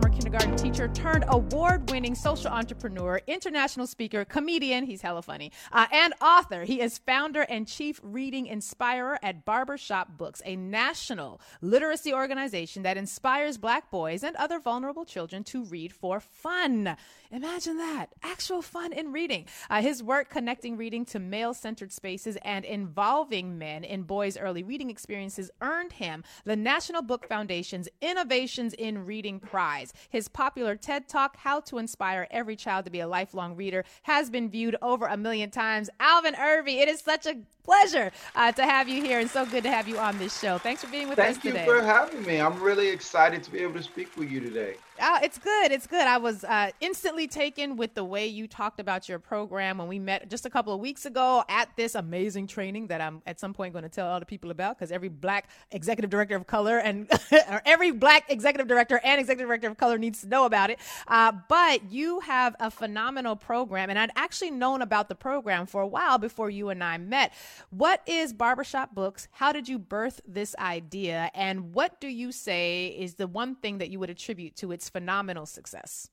Former 0.00 0.14
kindergarten 0.14 0.56
teacher 0.56 0.88
turned 0.88 1.24
award 1.28 1.90
winning 1.90 2.14
social 2.14 2.50
entrepreneur, 2.50 3.20
international 3.26 3.86
speaker, 3.86 4.24
comedian, 4.24 4.86
he's 4.86 5.02
hella 5.02 5.20
funny, 5.20 5.52
uh, 5.72 5.86
and 5.92 6.14
author. 6.22 6.64
He 6.64 6.80
is 6.80 6.96
founder 6.98 7.42
and 7.42 7.66
chief 7.66 8.00
reading 8.02 8.46
inspirer 8.46 9.18
at 9.22 9.44
Barbershop 9.44 10.16
Books, 10.16 10.40
a 10.46 10.56
national 10.56 11.40
literacy 11.60 12.14
organization 12.14 12.82
that 12.84 12.96
inspires 12.96 13.58
black 13.58 13.90
boys 13.90 14.22
and 14.22 14.36
other 14.36 14.58
vulnerable 14.58 15.04
children 15.04 15.44
to 15.44 15.64
read 15.64 15.92
for 15.92 16.18
fun. 16.18 16.96
Imagine 17.30 17.76
that 17.76 18.06
actual 18.22 18.62
fun 18.62 18.92
in 18.92 19.12
reading. 19.12 19.46
Uh, 19.68 19.82
his 19.82 20.02
work 20.02 20.30
connecting 20.30 20.76
reading 20.76 21.04
to 21.06 21.18
male 21.18 21.52
centered 21.52 21.92
spaces 21.92 22.38
and 22.42 22.64
involving 22.64 23.58
men 23.58 23.84
in 23.84 24.02
boys' 24.02 24.38
early 24.38 24.62
reading 24.62 24.88
experiences 24.88 25.50
earned 25.60 25.92
him 25.92 26.24
the 26.44 26.56
National 26.56 27.02
Book 27.02 27.28
Foundation's 27.28 27.88
Innovations 28.00 28.72
in 28.74 29.04
Reading 29.04 29.38
Prize. 29.38 29.89
His 30.08 30.28
popular 30.28 30.76
TED 30.76 31.08
Talk, 31.08 31.36
How 31.36 31.60
to 31.60 31.78
Inspire 31.78 32.26
Every 32.30 32.56
Child 32.56 32.84
to 32.86 32.90
Be 32.90 33.00
a 33.00 33.08
Lifelong 33.08 33.56
Reader, 33.56 33.84
has 34.02 34.30
been 34.30 34.48
viewed 34.48 34.76
over 34.82 35.06
a 35.06 35.16
million 35.16 35.50
times. 35.50 35.90
Alvin 36.00 36.34
Irby, 36.34 36.80
it 36.80 36.88
is 36.88 37.00
such 37.00 37.26
a 37.26 37.36
pleasure 37.62 38.10
uh, 38.34 38.52
to 38.52 38.64
have 38.64 38.88
you 38.88 39.02
here 39.02 39.20
and 39.20 39.30
so 39.30 39.46
good 39.46 39.62
to 39.62 39.70
have 39.70 39.86
you 39.86 39.98
on 39.98 40.18
this 40.18 40.38
show. 40.38 40.58
Thanks 40.58 40.82
for 40.82 40.90
being 40.90 41.08
with 41.08 41.16
Thank 41.16 41.36
us 41.36 41.42
today. 41.42 41.58
Thank 41.58 41.68
you 41.68 41.80
for 41.80 41.82
having 41.82 42.22
me. 42.24 42.40
I'm 42.40 42.60
really 42.60 42.88
excited 42.88 43.42
to 43.44 43.50
be 43.50 43.60
able 43.60 43.74
to 43.74 43.82
speak 43.82 44.16
with 44.16 44.30
you 44.30 44.40
today. 44.40 44.74
Uh, 45.00 45.18
it's 45.22 45.38
good. 45.38 45.72
It's 45.72 45.86
good. 45.86 46.06
I 46.06 46.18
was 46.18 46.44
uh, 46.44 46.70
instantly 46.80 47.26
taken 47.26 47.76
with 47.76 47.94
the 47.94 48.04
way 48.04 48.26
you 48.26 48.46
talked 48.46 48.80
about 48.80 49.08
your 49.08 49.18
program 49.18 49.78
when 49.78 49.88
we 49.88 49.98
met 49.98 50.28
just 50.28 50.44
a 50.44 50.50
couple 50.50 50.74
of 50.74 50.80
weeks 50.80 51.06
ago 51.06 51.42
at 51.48 51.74
this 51.74 51.94
amazing 51.94 52.46
training 52.46 52.88
that 52.88 53.00
I'm 53.00 53.22
at 53.26 53.40
some 53.40 53.54
point 53.54 53.72
going 53.72 53.84
to 53.84 53.88
tell 53.88 54.06
all 54.06 54.20
the 54.20 54.26
people 54.26 54.50
about 54.50 54.76
because 54.78 54.92
every 54.92 55.08
black 55.08 55.48
executive 55.70 56.10
director 56.10 56.36
of 56.36 56.46
color 56.46 56.76
and 56.76 57.10
or 57.32 57.62
every 57.64 57.92
black 57.92 58.24
executive 58.28 58.68
director 58.68 59.00
and 59.02 59.18
executive 59.18 59.48
director 59.48 59.68
of 59.68 59.78
color 59.78 59.96
needs 59.96 60.20
to 60.20 60.28
know 60.28 60.44
about 60.44 60.68
it. 60.68 60.78
Uh, 61.08 61.32
but 61.48 61.90
you 61.90 62.20
have 62.20 62.54
a 62.60 62.70
phenomenal 62.70 63.36
program, 63.36 63.88
and 63.88 63.98
I'd 63.98 64.12
actually 64.16 64.50
known 64.50 64.82
about 64.82 65.08
the 65.08 65.14
program 65.14 65.64
for 65.64 65.80
a 65.80 65.86
while 65.86 66.18
before 66.18 66.50
you 66.50 66.68
and 66.68 66.84
I 66.84 66.98
met. 66.98 67.32
What 67.70 68.02
is 68.06 68.34
Barbershop 68.34 68.94
Books? 68.94 69.28
How 69.32 69.50
did 69.52 69.66
you 69.66 69.78
birth 69.78 70.20
this 70.28 70.54
idea? 70.58 71.30
And 71.34 71.72
what 71.72 72.02
do 72.02 72.08
you 72.08 72.32
say 72.32 72.88
is 72.88 73.14
the 73.14 73.26
one 73.26 73.54
thing 73.54 73.78
that 73.78 73.88
you 73.88 73.98
would 73.98 74.10
attribute 74.10 74.56
to 74.56 74.72
its 74.72 74.89
phenomenal 74.92 75.46
success? 75.46 76.08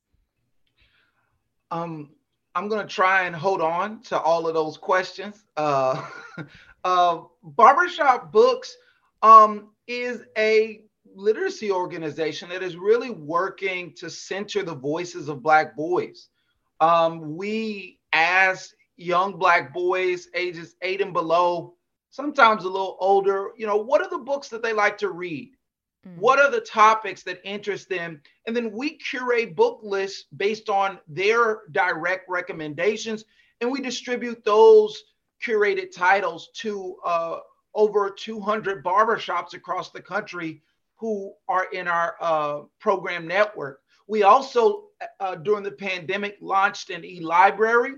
Um, 1.72 2.11
I'm 2.56 2.70
going 2.70 2.86
to 2.86 2.94
try 2.94 3.25
and 3.25 3.36
hold 3.36 3.61
on 3.61 4.02
to 4.03 4.20
all 4.20 4.47
of 4.47 4.53
those 4.53 4.78
questions. 4.78 5.44
Uh, 5.56 6.03
uh, 6.83 7.20
Barbershop 7.44 8.31
Books 8.31 8.75
um, 9.22 9.70
is 9.88 10.23
a 10.38 10.81
literacy 11.14 11.72
organization 11.72 12.50
that 12.50 12.64
is 12.64 12.75
really 12.75 13.09
working 13.09 13.94
to 13.98 14.09
center 14.09 14.64
the 14.64 14.75
voices 14.75 15.30
of 15.30 15.42
Black 15.42 15.75
boys. 15.75 16.30
Um, 16.80 17.36
we, 17.36 18.00
as 18.14 18.73
young 18.95 19.38
Black 19.38 19.73
boys, 19.73 20.28
ages 20.33 20.75
eight 20.81 21.02
and 21.02 21.14
below, 21.14 21.75
sometimes 22.11 22.64
a 22.64 22.70
little 22.70 22.98
older, 23.00 23.52
you 23.58 23.67
know, 23.67 23.78
what 23.78 24.02
are 24.02 24.09
the 24.09 24.17
books 24.17 24.48
that 24.50 24.64
they 24.64 24.73
like 24.73 24.98
to 25.00 25.09
read? 25.09 25.56
Mm. 26.08 26.17
What 26.17 26.39
are 26.39 26.52
the 26.52 26.61
topics 26.61 27.23
that 27.23 27.41
interest 27.44 27.89
them? 27.89 28.22
And 28.45 28.55
then 28.55 28.72
we 28.72 28.97
curate 28.97 29.55
book 29.55 29.80
lists 29.83 30.25
based 30.36 30.69
on 30.69 30.99
their 31.08 31.61
direct 31.71 32.30
recommendations, 32.30 33.26
and 33.61 33.71
we 33.71 33.81
distribute 33.81 34.43
those 34.43 35.04
curated 35.45 35.92
titles 35.92 36.49
to 36.55 36.95
uh, 37.05 37.39
over 37.73 38.09
200 38.09 38.83
barbershops 38.83 39.54
across 39.54 39.92
the 39.92 40.02
country 40.02 40.61
who 40.95 41.33
are 41.48 41.67
in 41.73 41.87
our 41.87 42.15
uh, 42.20 42.61
program 42.80 43.27
network. 43.27 43.81
We 44.08 44.23
also, 44.23 44.86
uh, 45.20 45.36
during 45.36 45.64
the 45.64 45.71
pandemic, 45.71 46.37
launched 46.42 46.89
an 46.89 47.05
e 47.05 47.20
library 47.20 47.93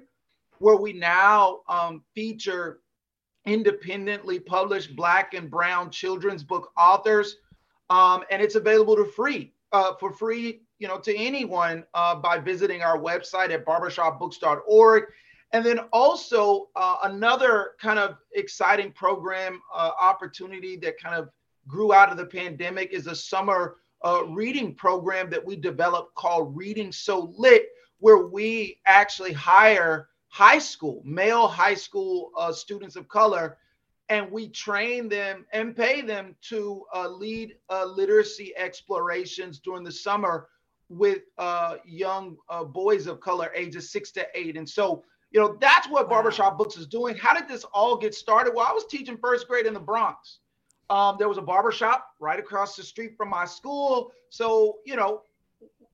where 0.58 0.76
we 0.76 0.92
now 0.92 1.62
um, 1.70 2.04
feature 2.14 2.82
independently 3.46 4.40
published 4.40 4.96
Black 4.96 5.34
and 5.34 5.50
Brown 5.50 5.90
children's 5.90 6.44
book 6.44 6.72
authors 6.78 7.38
um, 7.90 8.24
and 8.30 8.42
it's 8.42 8.56
available 8.56 8.96
to 8.96 9.06
free 9.06 9.54
uh, 9.72 9.94
for 10.00 10.12
free, 10.12 10.62
you 10.80 10.88
know, 10.88 11.00
to 11.00 11.16
anyone 11.16 11.86
uh, 11.94 12.16
by 12.16 12.38
visiting 12.38 12.82
our 12.82 12.98
website 12.98 13.52
at 13.52 13.66
barbershopbooks.org. 13.66 15.04
And 15.52 15.66
then 15.66 15.80
also 15.92 16.70
uh, 16.76 16.98
another 17.04 17.72
kind 17.82 17.98
of 17.98 18.18
exciting 18.34 18.92
program 18.92 19.62
uh, 19.74 19.92
opportunity 20.00 20.78
that 20.78 21.02
kind 21.02 21.16
of 21.16 21.30
grew 21.68 21.92
out 21.92 22.12
of 22.12 22.18
the 22.18 22.26
pandemic 22.26 22.92
is 22.92 23.08
a 23.08 23.16
summer 23.16 23.78
uh, 24.06 24.26
reading 24.28 24.76
program 24.76 25.30
that 25.30 25.44
we 25.44 25.56
developed 25.56 26.14
called 26.16 26.56
Reading 26.56 26.92
So 26.92 27.34
Lit, 27.38 27.68
where 28.00 28.28
we 28.28 28.80
actually 28.86 29.34
hire 29.34 30.08
high 30.28 30.60
school, 30.60 31.02
male 31.04 31.48
high 31.48 31.74
school 31.74 32.32
uh, 32.38 32.52
students 32.52 32.96
of 32.96 33.08
color 33.08 33.58
and 34.10 34.32
we 34.32 34.50
train 34.50 35.08
them 35.08 35.46
and 35.54 35.76
pay 35.76 36.02
them 36.02 36.36
to 36.42 36.84
uh, 36.94 37.08
lead 37.08 37.56
uh, 37.70 37.86
literacy 37.86 38.54
explorations 38.58 39.60
during 39.60 39.84
the 39.84 39.92
summer 39.92 40.48
with 40.90 41.22
uh, 41.38 41.76
young 41.86 42.36
uh, 42.50 42.64
boys 42.64 43.06
of 43.06 43.20
color 43.20 43.52
ages 43.56 43.92
six 43.92 44.12
to 44.12 44.28
eight. 44.34 44.58
And 44.58 44.68
so, 44.68 45.04
you 45.32 45.40
know, 45.40 45.56
that's 45.62 45.88
what 45.88 46.10
Barbershop 46.10 46.58
Books 46.58 46.76
is 46.76 46.88
doing. 46.88 47.16
How 47.16 47.36
did 47.36 47.48
this 47.48 47.64
all 47.66 47.96
get 47.96 48.16
started? 48.16 48.54
Well, 48.56 48.66
I 48.68 48.74
was 48.74 48.86
teaching 48.86 49.18
first 49.18 49.48
grade 49.48 49.68
in 49.68 49.76
the 49.76 49.80
Bronx. 49.80 50.40
Um, 50.90 51.18
there 51.20 51.30
was 51.30 51.38
a 51.38 51.44
barbershop 51.44 52.08
right 52.20 52.40
across 52.40 52.76
the 52.76 52.82
street 52.82 53.16
from 53.16 53.30
my 53.30 53.46
school. 53.46 54.12
So, 54.30 54.80
you 54.86 54.96
know, 54.96 55.22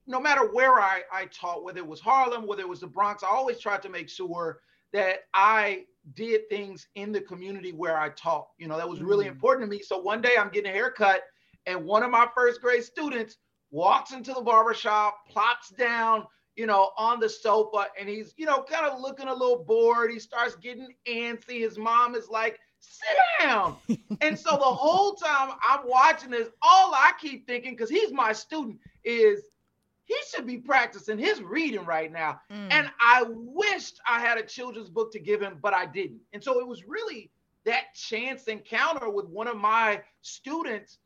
no 0.07 0.21
matter 0.21 0.49
where 0.53 0.79
I, 0.79 1.01
I 1.11 1.25
taught, 1.25 1.65
whether 1.65 1.79
it 1.79 1.87
was 1.87 1.99
Harlem, 1.99 2.47
whether 2.47 2.61
it 2.61 2.69
was 2.69 2.79
the 2.79 2.87
Bronx, 2.87 3.21
I 3.21 3.27
always 3.27 3.59
tried 3.59 3.81
to 3.81 3.89
make 3.89 4.07
sure 4.07 4.59
that 4.93 5.25
I 5.33 5.85
did 6.13 6.47
things 6.49 6.88
in 6.95 7.11
the 7.11 7.21
community 7.21 7.71
where 7.71 7.97
I 7.97 8.09
taught. 8.09 8.47
You 8.57 8.67
know, 8.67 8.77
that 8.77 8.88
was 8.88 9.01
really 9.01 9.25
mm. 9.25 9.31
important 9.31 9.69
to 9.69 9.75
me. 9.75 9.81
So 9.81 9.97
one 9.97 10.21
day 10.21 10.33
I'm 10.39 10.49
getting 10.49 10.71
a 10.71 10.73
haircut, 10.73 11.21
and 11.66 11.83
one 11.83 12.03
of 12.03 12.11
my 12.11 12.27
first 12.35 12.61
grade 12.61 12.83
students 12.83 13.38
walks 13.71 14.11
into 14.11 14.33
the 14.33 14.41
barbershop, 14.41 15.27
plops 15.29 15.69
down, 15.69 16.25
you 16.55 16.65
know, 16.65 16.91
on 16.97 17.19
the 17.19 17.27
sofa, 17.27 17.88
and 17.99 18.07
he's, 18.07 18.33
you 18.38 18.45
know, 18.45 18.63
kind 18.63 18.85
of 18.85 19.01
looking 19.01 19.27
a 19.27 19.33
little 19.33 19.63
bored. 19.63 20.11
He 20.11 20.19
starts 20.19 20.55
getting 20.55 20.94
antsy. 21.07 21.59
His 21.59 21.77
mom 21.77 22.15
is 22.15 22.29
like, 22.29 22.59
sit 22.79 23.17
down. 23.41 23.77
and 24.21 24.38
so 24.38 24.51
the 24.51 24.63
whole 24.63 25.13
time 25.15 25.55
I'm 25.67 25.81
watching 25.88 26.31
this, 26.31 26.49
all 26.61 26.94
I 26.94 27.11
keep 27.19 27.47
thinking, 27.47 27.71
because 27.71 27.89
he's 27.89 28.11
my 28.11 28.31
student, 28.31 28.79
is 29.03 29.41
he 30.05 30.16
should 30.29 30.45
be 30.45 30.57
practicing 30.57 31.17
his 31.17 31.41
reading 31.41 31.83
right 31.85 32.11
now. 32.11 32.39
Mm. 32.51 32.67
And 32.71 32.91
I 32.99 33.25
wished 33.27 33.99
I 34.07 34.19
had 34.19 34.38
a 34.38 34.43
children's 34.43 34.89
book 34.89 35.11
to 35.13 35.19
give 35.19 35.41
him, 35.41 35.57
but 35.61 35.73
I 35.73 35.85
didn't. 35.85 36.21
And 36.33 36.43
so 36.43 36.59
it 36.59 36.67
was 36.67 36.85
really 36.88 37.31
that 37.66 37.93
chance 37.95 38.44
encounter 38.44 39.09
with 39.09 39.25
one 39.27 39.47
of 39.47 39.57
my 39.57 40.01
students 40.21 40.99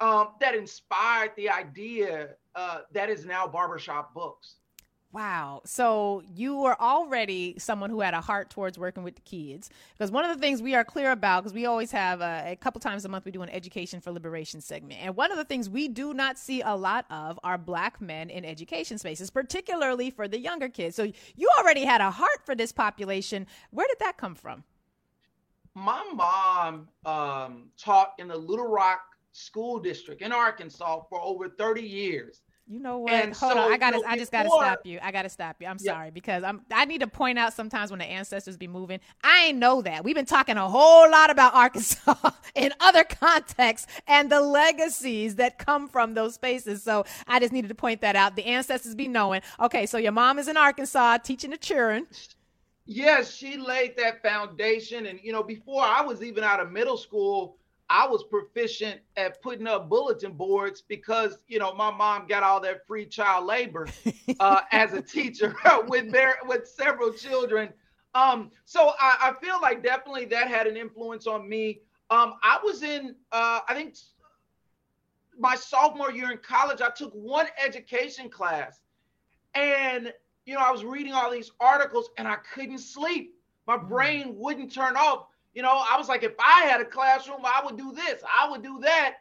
um, 0.00 0.30
that 0.40 0.54
inspired 0.54 1.32
the 1.36 1.50
idea 1.50 2.30
uh, 2.54 2.80
that 2.92 3.10
is 3.10 3.24
now 3.24 3.46
Barbershop 3.46 4.14
Books. 4.14 4.56
Wow. 5.14 5.60
So 5.64 6.24
you 6.34 6.56
were 6.56 6.80
already 6.82 7.54
someone 7.58 7.88
who 7.88 8.00
had 8.00 8.14
a 8.14 8.20
heart 8.20 8.50
towards 8.50 8.76
working 8.76 9.04
with 9.04 9.14
the 9.14 9.20
kids. 9.20 9.70
Because 9.96 10.10
one 10.10 10.24
of 10.24 10.34
the 10.34 10.40
things 10.40 10.60
we 10.60 10.74
are 10.74 10.82
clear 10.82 11.12
about, 11.12 11.44
because 11.44 11.54
we 11.54 11.66
always 11.66 11.92
have 11.92 12.20
uh, 12.20 12.42
a 12.46 12.56
couple 12.56 12.80
times 12.80 13.04
a 13.04 13.08
month, 13.08 13.24
we 13.24 13.30
do 13.30 13.42
an 13.42 13.48
education 13.48 14.00
for 14.00 14.10
liberation 14.10 14.60
segment. 14.60 15.00
And 15.00 15.14
one 15.14 15.30
of 15.30 15.38
the 15.38 15.44
things 15.44 15.70
we 15.70 15.86
do 15.86 16.14
not 16.14 16.36
see 16.36 16.62
a 16.62 16.74
lot 16.74 17.06
of 17.10 17.38
are 17.44 17.56
black 17.56 18.00
men 18.00 18.28
in 18.28 18.44
education 18.44 18.98
spaces, 18.98 19.30
particularly 19.30 20.10
for 20.10 20.26
the 20.26 20.40
younger 20.40 20.68
kids. 20.68 20.96
So 20.96 21.04
you 21.36 21.48
already 21.60 21.84
had 21.84 22.00
a 22.00 22.10
heart 22.10 22.44
for 22.44 22.56
this 22.56 22.72
population. 22.72 23.46
Where 23.70 23.86
did 23.86 24.00
that 24.00 24.16
come 24.16 24.34
from? 24.34 24.64
My 25.76 26.02
mom 26.12 26.88
um, 27.06 27.70
taught 27.78 28.14
in 28.18 28.26
the 28.26 28.36
Little 28.36 28.68
Rock 28.68 29.02
School 29.30 29.78
District 29.78 30.22
in 30.22 30.32
Arkansas 30.32 31.02
for 31.08 31.20
over 31.20 31.48
30 31.48 31.82
years. 31.82 32.42
You 32.66 32.80
know 32.80 33.00
what? 33.00 33.12
And 33.12 33.34
Hold 33.34 33.52
so, 33.52 33.58
on. 33.58 33.72
I 33.72 33.76
got 33.76 33.90
to 33.90 34.02
I 34.06 34.16
just 34.16 34.32
got 34.32 34.44
to 34.44 34.48
stop 34.48 34.86
you. 34.86 34.98
I 35.02 35.12
got 35.12 35.22
to 35.22 35.28
stop 35.28 35.56
you. 35.60 35.66
I'm 35.66 35.76
yeah. 35.80 35.92
sorry 35.92 36.10
because 36.10 36.42
I'm 36.42 36.62
I 36.72 36.86
need 36.86 37.00
to 37.00 37.06
point 37.06 37.38
out 37.38 37.52
sometimes 37.52 37.90
when 37.90 37.98
the 37.98 38.06
ancestors 38.06 38.56
be 38.56 38.68
moving. 38.68 39.00
I 39.22 39.46
ain't 39.46 39.58
know 39.58 39.82
that. 39.82 40.02
We've 40.02 40.14
been 40.14 40.24
talking 40.24 40.56
a 40.56 40.66
whole 40.66 41.10
lot 41.10 41.28
about 41.28 41.54
Arkansas 41.54 42.14
in 42.54 42.72
other 42.80 43.04
contexts 43.04 43.86
and 44.06 44.30
the 44.30 44.40
legacies 44.40 45.34
that 45.34 45.58
come 45.58 45.88
from 45.88 46.14
those 46.14 46.34
spaces. 46.34 46.82
So 46.82 47.04
I 47.26 47.38
just 47.38 47.52
needed 47.52 47.68
to 47.68 47.74
point 47.74 48.00
that 48.00 48.16
out. 48.16 48.34
The 48.34 48.46
ancestors 48.46 48.94
be 48.94 49.08
knowing. 49.08 49.42
Okay, 49.60 49.84
so 49.84 49.98
your 49.98 50.12
mom 50.12 50.38
is 50.38 50.48
in 50.48 50.56
Arkansas 50.56 51.18
teaching 51.18 51.50
the 51.50 51.58
children. 51.58 52.06
Yes, 52.86 53.34
she 53.34 53.58
laid 53.58 53.96
that 53.98 54.22
foundation 54.22 55.06
and 55.06 55.20
you 55.22 55.32
know 55.32 55.42
before 55.42 55.82
I 55.82 56.00
was 56.00 56.22
even 56.22 56.42
out 56.44 56.60
of 56.60 56.72
middle 56.72 56.96
school 56.96 57.58
I 57.90 58.06
was 58.06 58.24
proficient 58.24 59.00
at 59.16 59.42
putting 59.42 59.66
up 59.66 59.88
bulletin 59.88 60.32
boards 60.32 60.82
because 60.82 61.38
you 61.48 61.58
know 61.58 61.74
my 61.74 61.90
mom 61.90 62.26
got 62.26 62.42
all 62.42 62.60
that 62.60 62.86
free 62.86 63.06
child 63.06 63.46
labor 63.46 63.88
uh, 64.40 64.60
as 64.72 64.94
a 64.94 65.02
teacher 65.02 65.54
with 65.88 66.10
their 66.10 66.36
with 66.46 66.66
several 66.66 67.12
children. 67.12 67.72
Um, 68.14 68.52
so 68.64 68.92
I, 69.00 69.16
I, 69.20 69.44
feel 69.44 69.60
like 69.60 69.82
definitely 69.82 70.26
that 70.26 70.46
had 70.46 70.68
an 70.68 70.76
influence 70.76 71.26
on 71.26 71.48
me. 71.48 71.80
Um, 72.10 72.34
I 72.44 72.60
was 72.62 72.84
in 72.84 73.16
uh, 73.32 73.60
I 73.68 73.74
think 73.74 73.96
my 75.38 75.56
sophomore 75.56 76.12
year 76.12 76.30
in 76.30 76.38
college. 76.38 76.80
I 76.80 76.90
took 76.90 77.12
one 77.12 77.46
education 77.62 78.30
class, 78.30 78.80
and 79.54 80.12
you 80.46 80.54
know 80.54 80.60
I 80.60 80.70
was 80.70 80.84
reading 80.84 81.12
all 81.12 81.30
these 81.30 81.50
articles 81.60 82.10
and 82.16 82.28
I 82.28 82.36
couldn't 82.36 82.78
sleep. 82.78 83.34
My 83.66 83.76
mm. 83.76 83.88
brain 83.88 84.34
wouldn't 84.36 84.72
turn 84.72 84.96
off 84.96 85.26
you 85.54 85.62
know, 85.62 85.70
I 85.70 85.96
was 85.96 86.08
like, 86.08 86.22
if 86.22 86.34
I 86.38 86.64
had 86.64 86.80
a 86.80 86.84
classroom, 86.84 87.40
I 87.44 87.62
would 87.64 87.76
do 87.76 87.92
this, 87.92 88.22
I 88.24 88.50
would 88.50 88.62
do 88.62 88.80
that. 88.80 89.16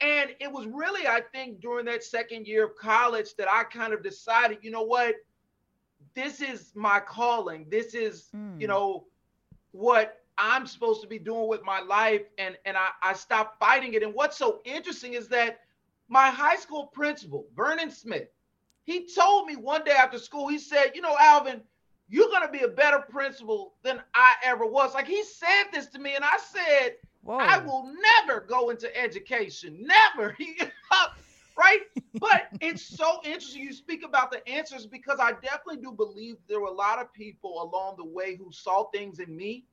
And 0.00 0.30
it 0.40 0.50
was 0.50 0.66
really, 0.66 1.06
I 1.06 1.20
think, 1.32 1.60
during 1.60 1.84
that 1.86 2.02
second 2.02 2.46
year 2.46 2.64
of 2.64 2.76
college 2.76 3.36
that 3.36 3.48
I 3.50 3.64
kind 3.64 3.92
of 3.92 4.02
decided, 4.02 4.58
you 4.62 4.70
know 4.70 4.82
what, 4.82 5.14
this 6.14 6.40
is 6.40 6.72
my 6.74 7.00
calling. 7.00 7.66
This 7.70 7.94
is, 7.94 8.28
mm. 8.34 8.60
you 8.60 8.66
know, 8.66 9.04
what 9.72 10.22
I'm 10.38 10.66
supposed 10.66 11.02
to 11.02 11.06
be 11.06 11.18
doing 11.18 11.48
with 11.48 11.62
my 11.62 11.80
life. 11.80 12.22
And 12.38 12.56
and 12.64 12.76
I, 12.76 12.88
I 13.02 13.12
stopped 13.12 13.58
fighting 13.60 13.94
it. 13.94 14.02
And 14.02 14.14
what's 14.14 14.38
so 14.38 14.60
interesting 14.64 15.14
is 15.14 15.28
that 15.28 15.60
my 16.08 16.30
high 16.30 16.56
school 16.56 16.86
principal, 16.86 17.46
Vernon 17.54 17.90
Smith, 17.90 18.28
he 18.84 19.06
told 19.06 19.46
me 19.46 19.56
one 19.56 19.84
day 19.84 19.92
after 19.92 20.18
school, 20.18 20.48
he 20.48 20.58
said, 20.58 20.92
you 20.94 21.02
know, 21.02 21.16
Alvin, 21.20 21.60
you're 22.10 22.28
going 22.28 22.42
to 22.42 22.52
be 22.52 22.64
a 22.64 22.68
better 22.68 22.98
principal 23.08 23.74
than 23.82 24.02
I 24.14 24.34
ever 24.44 24.66
was. 24.66 24.94
Like 24.94 25.06
he 25.06 25.22
said 25.24 25.64
this 25.72 25.86
to 25.88 25.98
me, 25.98 26.16
and 26.16 26.24
I 26.24 26.38
said, 26.38 26.96
Whoa. 27.22 27.38
I 27.38 27.58
will 27.58 27.92
never 28.26 28.40
go 28.40 28.70
into 28.70 28.94
education. 29.00 29.86
Never. 29.86 30.36
right? 31.56 31.80
But 32.18 32.48
it's 32.60 32.82
so 32.82 33.20
interesting 33.24 33.62
you 33.62 33.72
speak 33.72 34.04
about 34.04 34.30
the 34.30 34.46
answers 34.48 34.86
because 34.86 35.18
I 35.20 35.32
definitely 35.32 35.82
do 35.82 35.92
believe 35.92 36.36
there 36.48 36.60
were 36.60 36.68
a 36.68 36.72
lot 36.72 36.98
of 36.98 37.12
people 37.12 37.62
along 37.62 37.96
the 37.96 38.04
way 38.04 38.36
who 38.36 38.50
saw 38.50 38.84
things 38.90 39.20
in 39.20 39.34
me 39.36 39.64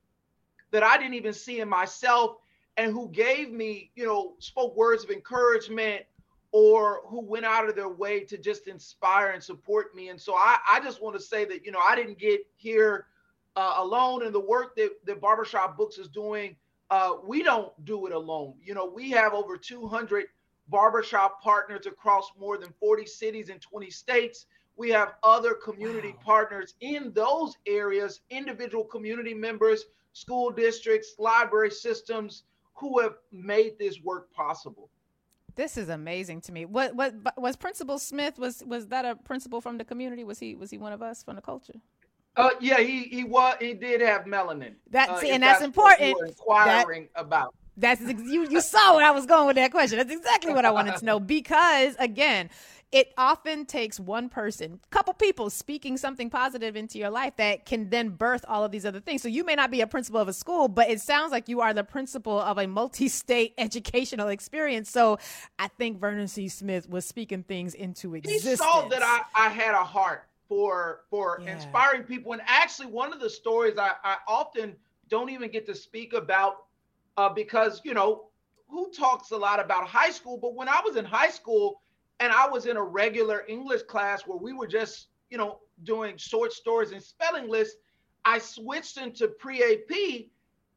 that 0.71 0.83
I 0.83 0.97
didn't 0.97 1.13
even 1.15 1.33
see 1.33 1.59
in 1.61 1.69
myself 1.69 2.37
and 2.75 2.91
who 2.91 3.09
gave 3.09 3.51
me, 3.51 3.91
you 3.95 4.05
know, 4.05 4.33
spoke 4.39 4.75
words 4.75 5.03
of 5.03 5.09
encouragement 5.09 6.03
or 6.51 7.01
who 7.05 7.21
went 7.21 7.45
out 7.45 7.67
of 7.67 7.75
their 7.75 7.89
way 7.89 8.21
to 8.21 8.37
just 8.37 8.67
inspire 8.67 9.31
and 9.31 9.43
support 9.43 9.95
me. 9.95 10.09
And 10.09 10.19
so 10.19 10.35
I, 10.35 10.57
I 10.71 10.79
just 10.79 11.01
want 11.01 11.15
to 11.15 11.21
say 11.21 11.45
that, 11.45 11.65
you 11.65 11.71
know, 11.71 11.79
I 11.79 11.95
didn't 11.95 12.17
get 12.17 12.41
here 12.55 13.07
uh, 13.55 13.75
alone 13.77 14.25
in 14.25 14.31
the 14.31 14.39
work 14.39 14.75
that, 14.75 14.91
that 15.05 15.19
Barbershop 15.19 15.77
Books 15.77 15.97
is 15.97 16.07
doing. 16.07 16.55
Uh, 16.89 17.15
we 17.25 17.43
don't 17.43 17.73
do 17.85 18.05
it 18.05 18.13
alone. 18.13 18.53
You 18.63 18.73
know, 18.73 18.85
we 18.85 19.11
have 19.11 19.33
over 19.33 19.57
200 19.57 20.25
barbershop 20.69 21.41
partners 21.41 21.85
across 21.85 22.31
more 22.39 22.57
than 22.57 22.73
40 22.79 23.05
cities 23.05 23.49
and 23.49 23.61
20 23.61 23.89
states. 23.89 24.45
We 24.77 24.89
have 24.91 25.15
other 25.23 25.53
community 25.53 26.09
wow. 26.09 26.23
partners 26.23 26.75
in 26.81 27.11
those 27.13 27.57
areas, 27.65 28.21
individual 28.29 28.83
community 28.83 29.33
members, 29.33 29.85
school 30.13 30.51
districts, 30.51 31.15
library 31.17 31.71
systems 31.71 32.43
who 32.75 32.99
have 32.99 33.15
made 33.31 33.77
this 33.79 33.99
work 34.01 34.31
possible. 34.31 34.89
This 35.57 35.75
is 35.75 35.89
amazing 35.89 36.41
to 36.41 36.51
me. 36.51 36.65
What 36.65 36.95
what 36.95 37.15
was 37.35 37.55
Principal 37.55 37.97
Smith? 37.97 38.37
Was 38.37 38.63
was 38.65 38.87
that 38.87 39.05
a 39.05 39.15
principal 39.15 39.59
from 39.59 39.79
the 39.79 39.83
community? 39.83 40.23
Was 40.23 40.37
he 40.37 40.53
was 40.53 40.69
he 40.69 40.77
one 40.77 40.93
of 40.93 41.01
us 41.01 41.23
from 41.23 41.35
the 41.35 41.41
culture? 41.41 41.73
Uh, 42.35 42.51
yeah, 42.61 42.77
he 42.77 43.05
he 43.05 43.23
was 43.23 43.55
he 43.59 43.73
did 43.73 43.99
have 44.01 44.25
melanin. 44.25 44.75
That 44.91 45.09
uh, 45.09 45.19
and 45.25 45.41
that's, 45.41 45.59
that's 45.59 45.65
important. 45.65 46.15
inquiring 46.27 47.09
that, 47.15 47.21
about. 47.21 47.55
That's 47.75 48.01
you. 48.01 48.47
You 48.47 48.61
saw 48.61 48.95
where 48.95 49.05
I 49.05 49.09
was 49.09 49.25
going 49.25 49.47
with 49.47 49.55
that 49.55 49.71
question. 49.71 49.97
That's 49.97 50.11
exactly 50.11 50.53
what 50.53 50.63
I 50.63 50.69
wanted 50.69 50.97
to 50.97 51.05
know 51.05 51.19
because 51.19 51.95
again, 51.97 52.51
it 52.91 53.13
often 53.17 53.65
takes 53.65 53.99
one 53.99 54.29
person, 54.29 54.79
couple 54.91 55.13
people 55.13 55.49
speaking 55.49 55.97
something 55.97 56.29
positive 56.29 56.75
into 56.77 56.97
your 56.97 57.09
life 57.09 57.35
that 57.37 57.65
can 57.65 57.89
then 57.89 58.09
birth 58.09 58.45
all 58.47 58.63
of 58.63 58.71
these 58.71 58.85
other 58.85 59.01
things. 59.01 59.21
So 59.21 59.27
you 59.27 59.43
may 59.43 59.55
not 59.55 59.71
be 59.71 59.81
a 59.81 59.87
principal 59.87 60.21
of 60.21 60.29
a 60.29 60.33
school, 60.33 60.69
but 60.69 60.89
it 60.89 61.01
sounds 61.01 61.31
like 61.31 61.49
you 61.49 61.59
are 61.59 61.73
the 61.73 61.83
principal 61.83 62.39
of 62.39 62.57
a 62.57 62.65
multi-state 62.65 63.53
educational 63.57 64.29
experience. 64.29 64.89
So 64.89 65.19
I 65.59 65.67
think 65.67 65.99
Vernon 65.99 66.29
C. 66.29 66.47
Smith 66.47 66.89
was 66.89 67.05
speaking 67.05 67.43
things 67.43 67.73
into 67.73 68.15
existence. 68.15 68.43
He 68.43 68.55
saw 68.55 68.87
that 68.87 69.03
I, 69.03 69.21
I 69.35 69.49
had 69.49 69.75
a 69.75 69.83
heart 69.83 70.23
for 70.47 71.01
for 71.09 71.41
yeah. 71.43 71.55
inspiring 71.55 72.03
people. 72.03 72.31
And 72.31 72.41
actually, 72.45 72.87
one 72.87 73.11
of 73.11 73.19
the 73.19 73.29
stories 73.29 73.77
I, 73.77 73.91
I 74.03 74.17
often 74.29 74.75
don't 75.09 75.29
even 75.29 75.51
get 75.51 75.65
to 75.65 75.75
speak 75.75 76.13
about 76.13 76.65
uh, 77.17 77.27
because 77.27 77.81
you 77.83 77.93
know 77.93 78.27
who 78.69 78.91
talks 78.91 79.31
a 79.31 79.37
lot 79.37 79.59
about 79.59 79.87
high 79.87 80.11
school. 80.11 80.37
But 80.37 80.55
when 80.55 80.69
I 80.69 80.79
was 80.85 80.95
in 80.95 81.03
high 81.03 81.29
school 81.29 81.81
and 82.19 82.31
I 82.33 82.47
was 82.47 82.65
in 82.65 82.77
a 82.77 82.83
regular 82.83 83.45
English 83.47 83.83
class 83.83 84.25
where 84.25 84.37
we 84.37 84.53
were 84.53 84.67
just, 84.67 85.07
you 85.29 85.37
know, 85.37 85.59
doing 85.83 86.17
short 86.17 86.51
stories 86.53 86.91
and 86.91 87.01
spelling 87.01 87.49
lists. 87.49 87.77
I 88.25 88.39
switched 88.39 88.97
into 88.97 89.27
pre 89.27 89.61
AP 89.63 90.25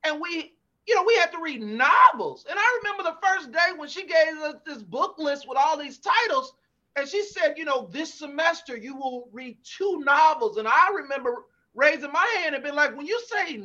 and 0.05 0.21
we, 0.21 0.55
you 0.87 0.95
know, 0.95 1.05
we 1.07 1.17
had 1.17 1.33
to 1.33 1.41
read 1.41 1.63
novels. 1.63 2.47
And 2.49 2.59
I 2.59 2.81
remember 2.83 3.05
the 3.05 3.27
first 3.27 3.53
day 3.53 3.77
when 3.77 3.89
she 3.89 4.07
gave 4.07 4.37
us 4.43 4.57
this 4.67 4.83
book 4.83 5.17
list 5.19 5.49
with 5.49 5.59
all 5.59 5.79
these 5.79 5.99
titles. 5.99 6.55
And 6.97 7.09
she 7.09 7.23
said, 7.23 7.55
you 7.57 7.65
know, 7.65 7.89
this 7.91 8.13
semester 8.13 8.77
you 8.77 8.97
will 8.97 9.29
read 9.33 9.57
two 9.65 10.03
novels. 10.05 10.59
And 10.59 10.69
I 10.69 10.91
remember 10.95 11.45
raising 11.75 12.13
my 12.13 12.27
hand 12.39 12.55
and 12.55 12.63
being 12.65 12.75
like, 12.77 12.97
when 12.97 13.07
you 13.07 13.21
say 13.27 13.63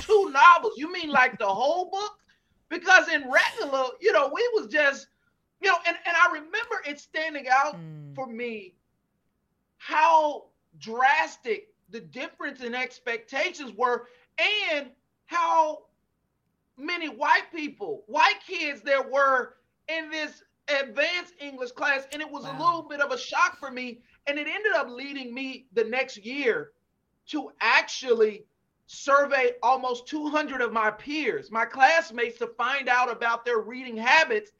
two 0.00 0.30
novels, 0.32 0.74
you 0.76 0.92
mean 0.92 1.10
like 1.10 1.38
the 1.38 1.46
whole 1.46 1.90
book? 1.90 2.18
Because 2.68 3.08
in 3.08 3.30
regular, 3.30 3.84
you 4.00 4.12
know, 4.12 4.30
we 4.34 4.48
was 4.54 4.66
just 4.66 5.06
you 5.64 5.70
know, 5.70 5.78
and, 5.86 5.96
and 6.06 6.14
I 6.14 6.32
remember 6.32 6.82
it 6.86 7.00
standing 7.00 7.46
out 7.50 7.76
mm. 7.76 8.14
for 8.14 8.26
me 8.26 8.74
how 9.78 10.44
drastic 10.78 11.68
the 11.88 12.00
difference 12.00 12.60
in 12.62 12.74
expectations 12.74 13.72
were 13.72 14.06
and 14.38 14.90
how 15.24 15.84
many 16.76 17.08
white 17.08 17.46
people, 17.54 18.04
white 18.08 18.40
kids 18.46 18.82
there 18.82 19.02
were 19.02 19.54
in 19.88 20.10
this 20.10 20.42
advanced 20.68 21.32
English 21.40 21.72
class. 21.72 22.06
And 22.12 22.20
it 22.20 22.30
was 22.30 22.44
wow. 22.44 22.52
a 22.52 22.60
little 22.62 22.82
bit 22.82 23.00
of 23.00 23.10
a 23.10 23.18
shock 23.18 23.58
for 23.58 23.70
me. 23.70 24.00
And 24.26 24.38
it 24.38 24.46
ended 24.46 24.72
up 24.74 24.90
leading 24.90 25.32
me 25.32 25.66
the 25.72 25.84
next 25.84 26.18
year 26.18 26.72
to 27.28 27.52
actually 27.62 28.44
survey 28.86 29.52
almost 29.62 30.06
200 30.08 30.60
of 30.60 30.74
my 30.74 30.90
peers, 30.90 31.50
my 31.50 31.64
classmates, 31.64 32.36
to 32.38 32.48
find 32.48 32.90
out 32.90 33.10
about 33.10 33.46
their 33.46 33.60
reading 33.60 33.96
habits 33.96 34.50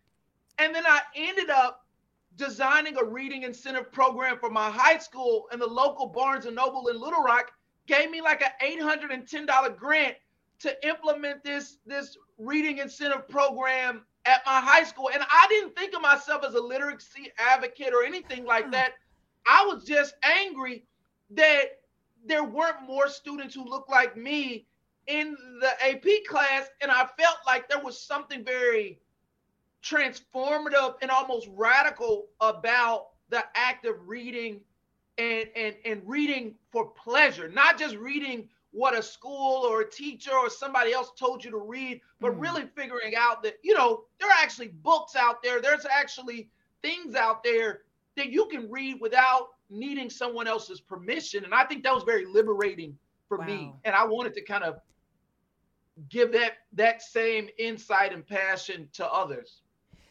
and 0.59 0.75
then 0.75 0.85
I 0.87 1.01
ended 1.15 1.51
up 1.51 1.85
designing 2.37 2.97
a 2.97 3.05
reading 3.05 3.43
incentive 3.43 3.93
program 3.93 4.39
for 4.39 4.51
my 4.51 4.71
high 4.71 4.99
school, 4.99 5.47
and 5.53 5.61
the 5.61 5.67
local 5.67 6.07
Barnes 6.07 6.47
and 6.47 6.57
Noble 6.57 6.89
in 6.89 7.01
Little 7.01 7.23
Rock 7.23 7.53
gave 7.87 8.11
me 8.11 8.21
like 8.21 8.43
an 8.43 8.51
$810 8.63 9.77
grant 9.77 10.17
to 10.61 10.89
implement 10.89 11.43
this 11.45 11.79
this 11.87 12.17
reading 12.39 12.79
incentive 12.79 13.29
program 13.29 14.03
at 14.25 14.43
my 14.47 14.61
high 14.61 14.85
school. 14.85 15.11
And 15.13 15.23
I 15.23 15.47
didn't 15.49 15.77
think 15.77 15.95
of 15.95 16.03
myself 16.03 16.45
as 16.45 16.55
a 16.55 16.61
literacy 16.61 17.33
advocate 17.39 17.93
or 17.93 18.05
anything 18.05 18.45
like 18.45 18.67
hmm. 18.67 18.71
that. 18.73 18.93
I 19.47 19.65
was 19.67 19.85
just 19.85 20.15
angry 20.23 20.85
that 21.31 21.65
there 22.25 22.45
weren't 22.45 22.83
more 22.87 23.09
students 23.09 23.55
who 23.55 23.65
looked 23.65 23.91
like 23.91 24.17
me 24.17 24.67
in 25.07 25.37
the 25.61 25.71
AP 25.87 26.25
class. 26.27 26.69
And 26.81 26.91
I 26.91 27.07
felt 27.19 27.37
like 27.47 27.69
there 27.69 27.83
was 27.83 28.01
something 28.01 28.45
very 28.45 29.01
transformative 29.85 30.95
and 31.03 31.11
almost 31.11 31.49
radical 31.53 32.27
about 32.41 33.09
the 33.29 33.45
act 33.55 33.85
of 33.85 33.97
reading 34.09 34.61
and, 35.19 35.49
and, 35.55 35.75
and 35.85 36.03
reading 36.05 36.55
for 36.73 36.87
pleasure, 36.87 37.49
not 37.49 37.79
just 37.79 37.97
reading 37.97 38.49
what 38.73 38.99
a 38.99 39.03
school 39.03 39.65
or 39.65 39.83
a 39.83 39.91
teacher 39.91 40.33
or 40.33 40.51
somebody 40.51 40.93
else 40.93 41.13
told 41.17 41.45
you 41.45 41.51
to 41.51 41.59
read, 41.59 42.01
but 42.21 42.33
mm. 42.33 42.41
really 42.41 42.67
figuring 42.75 43.15
out 43.17 43.43
that, 43.43 43.55
you 43.63 43.75
know, 43.75 44.05
there 44.19 44.29
are 44.29 44.43
actually 44.43 44.69
books 44.69 45.15
out 45.15 45.43
there. 45.43 45.61
There's 45.61 45.87
actually 45.87 46.49
things 46.83 47.15
out 47.15 47.45
there 47.45 47.83
that 48.17 48.31
you 48.31 48.47
can 48.47 48.69
read 48.71 49.01
without 49.01 49.51
needing 49.71 50.11
someone 50.11 50.49
else's 50.49 50.81
permission. 50.81 51.45
And 51.45 51.55
I 51.55 51.65
think 51.65 51.85
that 51.85 51.95
was 51.95 52.03
very 52.03 52.27
liberating 52.27 52.97
for 53.29 53.39
wow. 53.39 53.47
me. 53.47 53.73
And 53.85 53.95
I 53.95 54.05
wanted 54.05 54.35
to 54.35 54.43
kind 54.43 54.65
of 54.65 54.81
give 56.09 56.33
that 56.33 56.55
that 56.73 57.03
same 57.03 57.49
insight 57.59 58.13
and 58.13 58.27
passion 58.27 58.89
to 58.95 59.07
others. 59.07 59.63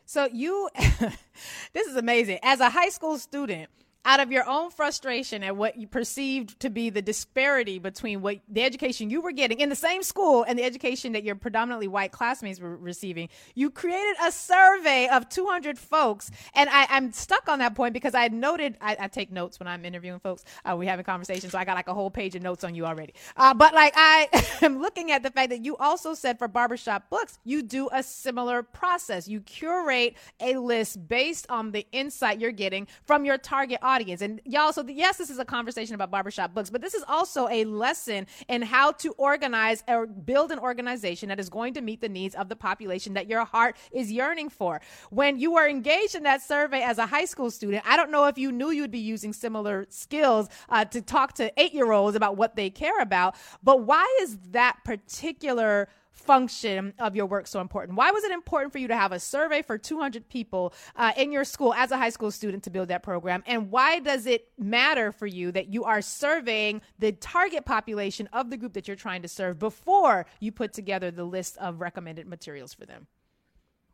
So 0.05 0.27
you, 0.31 0.69
this 1.73 1.87
is 1.87 1.95
amazing. 1.95 2.39
As 2.43 2.59
a 2.59 2.69
high 2.69 2.89
school 2.89 3.17
student, 3.17 3.69
out 4.05 4.19
of 4.19 4.31
your 4.31 4.47
own 4.47 4.69
frustration 4.69 5.43
at 5.43 5.55
what 5.55 5.77
you 5.77 5.87
perceived 5.87 6.59
to 6.59 6.69
be 6.69 6.89
the 6.89 7.01
disparity 7.01 7.79
between 7.79 8.21
what 8.21 8.39
the 8.49 8.63
education 8.63 9.09
you 9.09 9.21
were 9.21 9.31
getting 9.31 9.59
in 9.59 9.69
the 9.69 9.75
same 9.75 10.03
school 10.03 10.43
and 10.47 10.59
the 10.59 10.63
education 10.63 11.13
that 11.13 11.23
your 11.23 11.35
predominantly 11.35 11.87
white 11.87 12.11
classmates 12.11 12.59
were 12.59 12.75
receiving, 12.75 13.29
you 13.55 13.69
created 13.69 14.15
a 14.21 14.31
survey 14.31 15.07
of 15.07 15.29
200 15.29 15.79
folks. 15.79 16.31
And 16.53 16.69
I, 16.69 16.87
am 16.89 17.11
stuck 17.13 17.47
on 17.47 17.59
that 17.59 17.75
point 17.75 17.93
because 17.93 18.13
I 18.13 18.27
noted, 18.27 18.77
I, 18.81 18.97
I 18.99 19.07
take 19.07 19.31
notes 19.31 19.59
when 19.59 19.67
I'm 19.67 19.85
interviewing 19.85 20.19
folks. 20.19 20.43
Uh, 20.65 20.75
we 20.75 20.85
having 20.85 21.05
conversations, 21.05 21.53
so 21.53 21.57
I 21.57 21.65
got 21.65 21.75
like 21.75 21.87
a 21.87 21.93
whole 21.93 22.11
page 22.11 22.35
of 22.35 22.41
notes 22.41 22.63
on 22.63 22.75
you 22.75 22.85
already. 22.85 23.13
Uh, 23.37 23.53
but 23.53 23.73
like 23.73 23.93
I 23.95 24.27
am 24.61 24.81
looking 24.81 25.11
at 25.11 25.23
the 25.23 25.31
fact 25.31 25.49
that 25.51 25.63
you 25.63 25.77
also 25.77 26.13
said 26.13 26.37
for 26.37 26.47
barbershop 26.47 27.09
books, 27.09 27.39
you 27.45 27.61
do 27.61 27.89
a 27.93 28.03
similar 28.03 28.63
process. 28.63 29.27
You 29.27 29.39
curate 29.41 30.17
a 30.41 30.57
list 30.57 31.07
based 31.07 31.45
on 31.49 31.71
the 31.71 31.87
insight 31.91 32.39
you're 32.39 32.51
getting 32.51 32.87
from 33.05 33.23
your 33.23 33.37
target 33.37 33.79
audience. 33.81 33.92
And 33.93 34.41
y'all, 34.45 34.73
so 34.73 34.83
the, 34.83 34.93
yes, 34.93 35.17
this 35.17 35.29
is 35.29 35.39
a 35.39 35.45
conversation 35.45 35.95
about 35.95 36.09
barbershop 36.09 36.53
books, 36.53 36.69
but 36.69 36.81
this 36.81 36.93
is 36.93 37.03
also 37.07 37.47
a 37.49 37.65
lesson 37.65 38.27
in 38.47 38.61
how 38.61 38.91
to 38.93 39.11
organize 39.13 39.83
or 39.87 40.07
build 40.07 40.51
an 40.51 40.59
organization 40.59 41.29
that 41.29 41.39
is 41.39 41.49
going 41.49 41.73
to 41.75 41.81
meet 41.81 42.01
the 42.01 42.09
needs 42.09 42.35
of 42.35 42.49
the 42.49 42.55
population 42.55 43.13
that 43.13 43.27
your 43.27 43.45
heart 43.45 43.77
is 43.91 44.11
yearning 44.11 44.49
for. 44.49 44.81
When 45.09 45.39
you 45.39 45.53
were 45.53 45.67
engaged 45.67 46.15
in 46.15 46.23
that 46.23 46.41
survey 46.41 46.81
as 46.81 46.97
a 46.97 47.05
high 47.05 47.25
school 47.25 47.51
student, 47.51 47.83
I 47.85 47.95
don't 47.95 48.11
know 48.11 48.25
if 48.25 48.37
you 48.37 48.51
knew 48.51 48.71
you'd 48.71 48.91
be 48.91 48.99
using 48.99 49.33
similar 49.33 49.85
skills 49.89 50.49
uh, 50.69 50.85
to 50.85 51.01
talk 51.01 51.33
to 51.33 51.51
eight 51.61 51.73
year 51.73 51.91
olds 51.91 52.15
about 52.15 52.37
what 52.37 52.55
they 52.55 52.69
care 52.69 52.99
about, 52.99 53.35
but 53.61 53.83
why 53.83 54.05
is 54.21 54.37
that 54.51 54.77
particular 54.83 55.87
function 56.13 56.93
of 56.99 57.15
your 57.15 57.25
work 57.25 57.47
so 57.47 57.59
important? 57.59 57.97
Why 57.97 58.11
was 58.11 58.23
it 58.23 58.31
important 58.31 58.71
for 58.71 58.77
you 58.77 58.87
to 58.87 58.95
have 58.95 59.11
a 59.11 59.19
survey 59.19 59.61
for 59.61 59.77
200 59.77 60.29
people 60.29 60.73
uh, 60.95 61.11
in 61.17 61.31
your 61.31 61.43
school 61.43 61.73
as 61.73 61.91
a 61.91 61.97
high 61.97 62.09
school 62.09 62.31
student 62.31 62.63
to 62.63 62.69
build 62.69 62.87
that 62.87 63.03
program? 63.03 63.43
And 63.45 63.69
why 63.69 63.99
does 63.99 64.25
it 64.25 64.49
matter 64.57 65.11
for 65.11 65.27
you 65.27 65.51
that 65.51 65.67
you 65.67 65.83
are 65.83 66.01
surveying 66.01 66.81
the 66.99 67.11
target 67.13 67.65
population 67.65 68.29
of 68.31 68.49
the 68.49 68.57
group 68.57 68.73
that 68.73 68.87
you're 68.87 68.95
trying 68.95 69.23
to 69.23 69.27
serve 69.27 69.59
before 69.59 70.25
you 70.39 70.51
put 70.51 70.71
together 70.71 71.11
the 71.11 71.25
list 71.25 71.57
of 71.57 71.81
recommended 71.81 72.27
materials 72.27 72.73
for 72.73 72.85
them? 72.85 73.07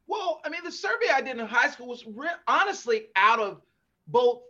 Well, 0.07 0.41
I 0.43 0.49
mean, 0.49 0.63
the 0.63 0.71
survey 0.71 1.09
I 1.13 1.21
did 1.21 1.37
in 1.37 1.45
high 1.45 1.69
school 1.69 1.87
was 1.87 2.05
re- 2.05 2.29
honestly 2.47 3.07
out 3.15 3.39
of 3.39 3.61
both 4.07 4.41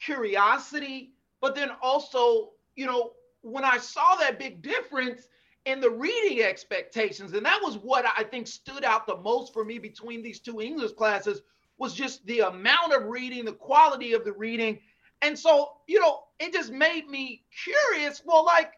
curiosity, 0.00 1.12
but 1.40 1.54
then 1.54 1.70
also, 1.82 2.50
you 2.76 2.86
know, 2.86 3.12
when 3.42 3.64
I 3.64 3.78
saw 3.78 4.16
that 4.16 4.38
big 4.38 4.62
difference, 4.62 5.28
and 5.66 5.82
the 5.82 5.90
reading 5.90 6.42
expectations. 6.42 7.32
And 7.32 7.44
that 7.46 7.60
was 7.62 7.76
what 7.78 8.04
I 8.16 8.24
think 8.24 8.46
stood 8.46 8.84
out 8.84 9.06
the 9.06 9.16
most 9.16 9.52
for 9.52 9.64
me 9.64 9.78
between 9.78 10.22
these 10.22 10.40
two 10.40 10.60
English 10.60 10.92
classes 10.92 11.42
was 11.78 11.94
just 11.94 12.24
the 12.26 12.40
amount 12.40 12.92
of 12.92 13.04
reading, 13.06 13.44
the 13.44 13.52
quality 13.52 14.12
of 14.12 14.24
the 14.24 14.32
reading. 14.32 14.78
And 15.22 15.38
so, 15.38 15.72
you 15.86 16.00
know, 16.00 16.24
it 16.38 16.52
just 16.52 16.70
made 16.70 17.08
me 17.08 17.44
curious. 17.64 18.22
Well, 18.24 18.44
like, 18.44 18.72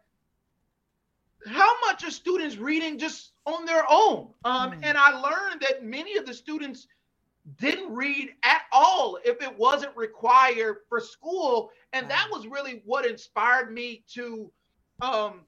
how 1.47 1.73
much 1.87 2.05
are 2.05 2.11
students 2.11 2.57
reading 2.57 2.99
just 2.99 3.33
on 3.45 3.65
their 3.65 3.85
own? 3.89 4.29
Um, 4.45 4.73
mm. 4.73 4.81
And 4.83 4.97
I 4.97 5.11
learned 5.19 5.63
that 5.63 5.85
many 5.85 6.17
of 6.17 6.27
the 6.27 6.35
students 6.35 6.87
didn't 7.61 7.93
read 7.93 8.31
at 8.43 8.63
all 8.73 9.19
if 9.25 9.43
it 9.43 9.57
wasn't 9.59 9.97
required 9.97 10.79
for 10.89 11.01
school. 11.01 11.71
And 11.93 12.11
that 12.11 12.29
was 12.31 12.47
really 12.47 12.83
what 12.85 13.07
inspired 13.07 13.73
me 13.73 14.05
to 14.15 14.51
um, 15.01 15.41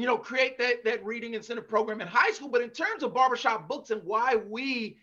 you 0.00 0.06
know, 0.06 0.18
create 0.18 0.58
that 0.58 0.84
that 0.84 1.04
reading 1.04 1.34
incentive 1.34 1.68
program 1.68 2.00
in 2.00 2.08
high 2.08 2.30
school. 2.30 2.48
But 2.48 2.62
in 2.62 2.70
terms 2.70 3.02
of 3.02 3.14
barbershop 3.14 3.68
books 3.68 3.90
and 3.90 4.02
why 4.04 4.36
we 4.36 4.98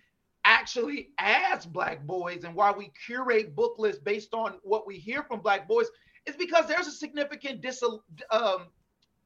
actually 0.45 1.09
ask 1.17 1.67
black 1.69 2.05
boys 2.05 2.43
and 2.43 2.53
why 2.53 2.71
we 2.71 2.91
curate 3.05 3.55
book 3.55 3.75
lists 3.79 4.01
based 4.01 4.33
on 4.33 4.53
what 4.61 4.85
we 4.85 4.97
hear 4.97 5.23
from 5.23 5.39
black 5.39 5.67
boys 5.67 5.87
is 6.27 6.35
because 6.35 6.67
there's 6.67 6.87
a 6.87 6.91
significant 6.91 7.61
dis 7.61 7.83
um, 8.31 8.67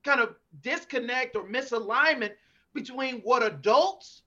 kind 0.04 0.22
of 0.22 0.36
disconnect 0.62 1.36
or 1.36 1.44
misalignment 1.44 2.32
between 2.74 3.20
what 3.22 3.44
adults 3.44 4.22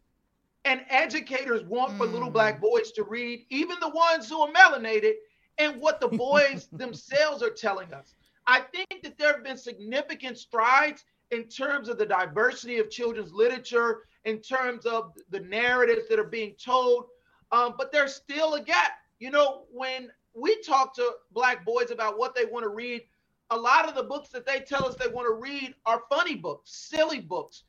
and 0.64 0.82
educators 0.88 1.62
want 1.64 1.92
mm. 1.92 1.98
for 1.98 2.06
little 2.06 2.30
black 2.30 2.58
mm. 2.58 2.62
boys 2.62 2.92
to 2.92 3.02
read, 3.04 3.44
even 3.50 3.76
the 3.80 3.88
ones 3.88 4.28
who 4.28 4.40
are 4.40 4.52
melanated, 4.52 5.14
and 5.58 5.80
what 5.80 6.00
the 6.00 6.08
boys 6.08 6.68
themselves 6.72 7.42
are 7.42 7.50
telling 7.50 7.92
us. 7.92 8.14
I 8.46 8.60
think 8.60 9.02
that 9.02 9.18
there 9.18 9.32
have 9.32 9.44
been 9.44 9.56
significant 9.56 10.38
strides 10.38 11.04
in 11.32 11.44
terms 11.44 11.88
of 11.88 11.98
the 11.98 12.06
diversity 12.06 12.78
of 12.78 12.90
children's 12.90 13.32
literature, 13.32 14.02
in 14.24 14.38
terms 14.38 14.86
of 14.86 15.12
the 15.30 15.40
narratives 15.40 16.06
that 16.08 16.18
are 16.18 16.24
being 16.24 16.54
told. 16.62 17.06
Um, 17.50 17.74
but 17.76 17.90
there's 17.90 18.14
still 18.14 18.54
a 18.54 18.62
gap. 18.62 18.92
You 19.18 19.30
know, 19.30 19.64
when 19.72 20.10
we 20.34 20.60
talk 20.62 20.94
to 20.96 21.12
Black 21.32 21.64
boys 21.64 21.90
about 21.90 22.18
what 22.18 22.34
they 22.34 22.44
want 22.44 22.64
to 22.64 22.68
read, 22.68 23.02
a 23.50 23.56
lot 23.56 23.88
of 23.88 23.94
the 23.94 24.02
books 24.02 24.28
that 24.30 24.46
they 24.46 24.60
tell 24.60 24.86
us 24.86 24.94
they 24.94 25.08
want 25.12 25.26
to 25.26 25.34
read 25.34 25.74
are 25.84 26.02
funny 26.08 26.36
books, 26.36 26.70
silly 26.70 27.20
books, 27.20 27.64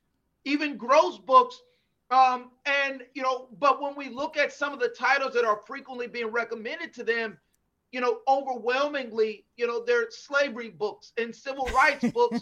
even 0.45 0.77
gross 0.77 1.17
books. 1.17 1.61
Um, 2.11 2.51
and, 2.65 3.03
you 3.13 3.23
know, 3.23 3.47
but 3.59 3.81
when 3.81 3.95
we 3.95 4.09
look 4.09 4.37
at 4.37 4.53
some 4.53 4.73
of 4.73 4.79
the 4.79 4.89
titles 4.89 5.33
that 5.33 5.45
are 5.45 5.61
frequently 5.65 6.07
being 6.07 6.27
recommended 6.27 6.93
to 6.95 7.03
them, 7.03 7.37
you 7.93 8.01
know, 8.01 8.19
overwhelmingly, 8.27 9.45
you 9.55 9.67
know, 9.67 9.83
they're 9.85 10.09
slavery 10.09 10.69
books 10.69 11.13
and 11.17 11.33
civil 11.33 11.65
rights 11.67 12.03
books. 12.13 12.41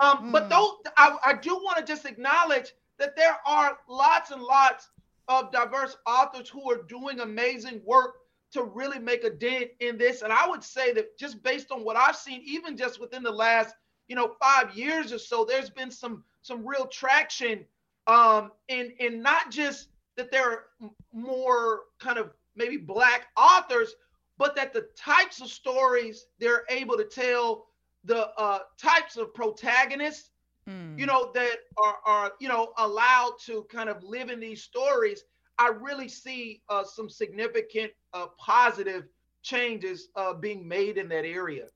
Um, 0.00 0.32
but 0.32 0.50
those, 0.50 0.72
I, 0.98 1.16
I 1.24 1.34
do 1.34 1.54
want 1.54 1.78
to 1.78 1.84
just 1.84 2.04
acknowledge 2.04 2.74
that 2.98 3.16
there 3.16 3.36
are 3.46 3.78
lots 3.88 4.32
and 4.32 4.42
lots 4.42 4.90
of 5.28 5.52
diverse 5.52 5.96
authors 6.04 6.48
who 6.48 6.68
are 6.70 6.82
doing 6.82 7.20
amazing 7.20 7.80
work 7.86 8.16
to 8.50 8.64
really 8.64 8.98
make 8.98 9.22
a 9.22 9.30
dent 9.30 9.68
in 9.78 9.96
this. 9.98 10.22
And 10.22 10.32
I 10.32 10.48
would 10.48 10.64
say 10.64 10.92
that 10.94 11.16
just 11.16 11.42
based 11.44 11.70
on 11.70 11.84
what 11.84 11.96
I've 11.96 12.16
seen, 12.16 12.42
even 12.44 12.76
just 12.76 13.00
within 13.00 13.22
the 13.22 13.30
last, 13.30 13.74
you 14.08 14.16
know, 14.16 14.34
five 14.42 14.74
years 14.76 15.12
or 15.12 15.18
so, 15.18 15.44
there's 15.44 15.70
been 15.70 15.92
some 15.92 16.24
some 16.42 16.66
real 16.66 16.86
traction 16.86 17.64
um, 18.08 18.50
in 18.66 18.92
in 18.98 19.22
not 19.22 19.50
just 19.50 19.88
that 20.16 20.32
there 20.32 20.50
are 20.50 20.64
more 21.12 21.82
kind 22.00 22.18
of 22.18 22.30
maybe 22.56 22.76
black 22.76 23.26
authors, 23.36 23.94
but 24.38 24.54
that 24.56 24.72
the 24.72 24.88
types 24.96 25.40
of 25.40 25.48
stories 25.48 26.26
they're 26.38 26.64
able 26.70 26.96
to 26.96 27.04
tell, 27.04 27.66
the 28.04 28.28
uh, 28.38 28.60
types 28.80 29.16
of 29.16 29.34
protagonists, 29.34 30.30
mm. 30.68 30.98
you 30.98 31.06
know, 31.06 31.30
that 31.34 31.56
are, 31.76 31.96
are, 32.06 32.32
you 32.40 32.48
know, 32.48 32.72
allowed 32.78 33.32
to 33.46 33.66
kind 33.70 33.88
of 33.88 34.02
live 34.02 34.30
in 34.30 34.40
these 34.40 34.62
stories, 34.62 35.24
I 35.58 35.68
really 35.68 36.08
see 36.08 36.62
uh, 36.68 36.84
some 36.84 37.10
significant 37.10 37.90
uh, 38.14 38.26
positive 38.38 39.08
changes 39.42 40.08
uh, 40.14 40.34
being 40.34 40.66
made 40.66 40.98
in 40.98 41.08
that 41.08 41.24
area. 41.24 41.66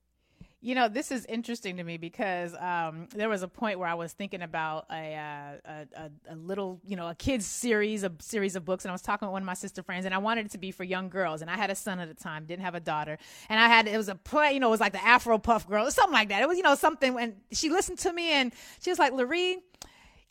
You 0.64 0.76
know, 0.76 0.86
this 0.86 1.10
is 1.10 1.26
interesting 1.26 1.78
to 1.78 1.82
me 1.82 1.96
because 1.96 2.54
um, 2.54 3.08
there 3.12 3.28
was 3.28 3.42
a 3.42 3.48
point 3.48 3.80
where 3.80 3.88
I 3.88 3.94
was 3.94 4.12
thinking 4.12 4.42
about 4.42 4.86
a, 4.92 5.16
uh, 5.16 5.86
a, 5.96 6.10
a, 6.30 6.36
little, 6.36 6.80
you 6.86 6.94
know, 6.94 7.08
a 7.08 7.16
kids 7.16 7.46
series, 7.46 8.04
a 8.04 8.12
series 8.20 8.54
of 8.54 8.64
books, 8.64 8.84
and 8.84 8.90
I 8.90 8.94
was 8.94 9.02
talking 9.02 9.26
with 9.26 9.32
one 9.32 9.42
of 9.42 9.46
my 9.46 9.54
sister 9.54 9.82
friends, 9.82 10.04
and 10.04 10.14
I 10.14 10.18
wanted 10.18 10.46
it 10.46 10.52
to 10.52 10.58
be 10.58 10.70
for 10.70 10.84
young 10.84 11.08
girls, 11.08 11.42
and 11.42 11.50
I 11.50 11.56
had 11.56 11.70
a 11.70 11.74
son 11.74 11.98
at 11.98 12.06
the 12.06 12.14
time, 12.14 12.44
didn't 12.44 12.62
have 12.62 12.76
a 12.76 12.80
daughter, 12.80 13.18
and 13.48 13.58
I 13.58 13.66
had 13.66 13.88
it 13.88 13.96
was 13.96 14.08
a 14.08 14.14
play, 14.14 14.52
you 14.52 14.60
know, 14.60 14.68
it 14.68 14.70
was 14.70 14.78
like 14.78 14.92
the 14.92 15.04
Afro 15.04 15.36
Puff 15.38 15.68
Girl, 15.68 15.90
something 15.90 16.12
like 16.12 16.28
that. 16.28 16.42
It 16.42 16.46
was, 16.46 16.56
you 16.56 16.62
know, 16.62 16.76
something. 16.76 17.18
And 17.18 17.34
she 17.50 17.68
listened 17.68 17.98
to 17.98 18.12
me, 18.12 18.30
and 18.30 18.52
she 18.80 18.90
was 18.90 19.00
like, 19.00 19.12
"Lurie, 19.12 19.56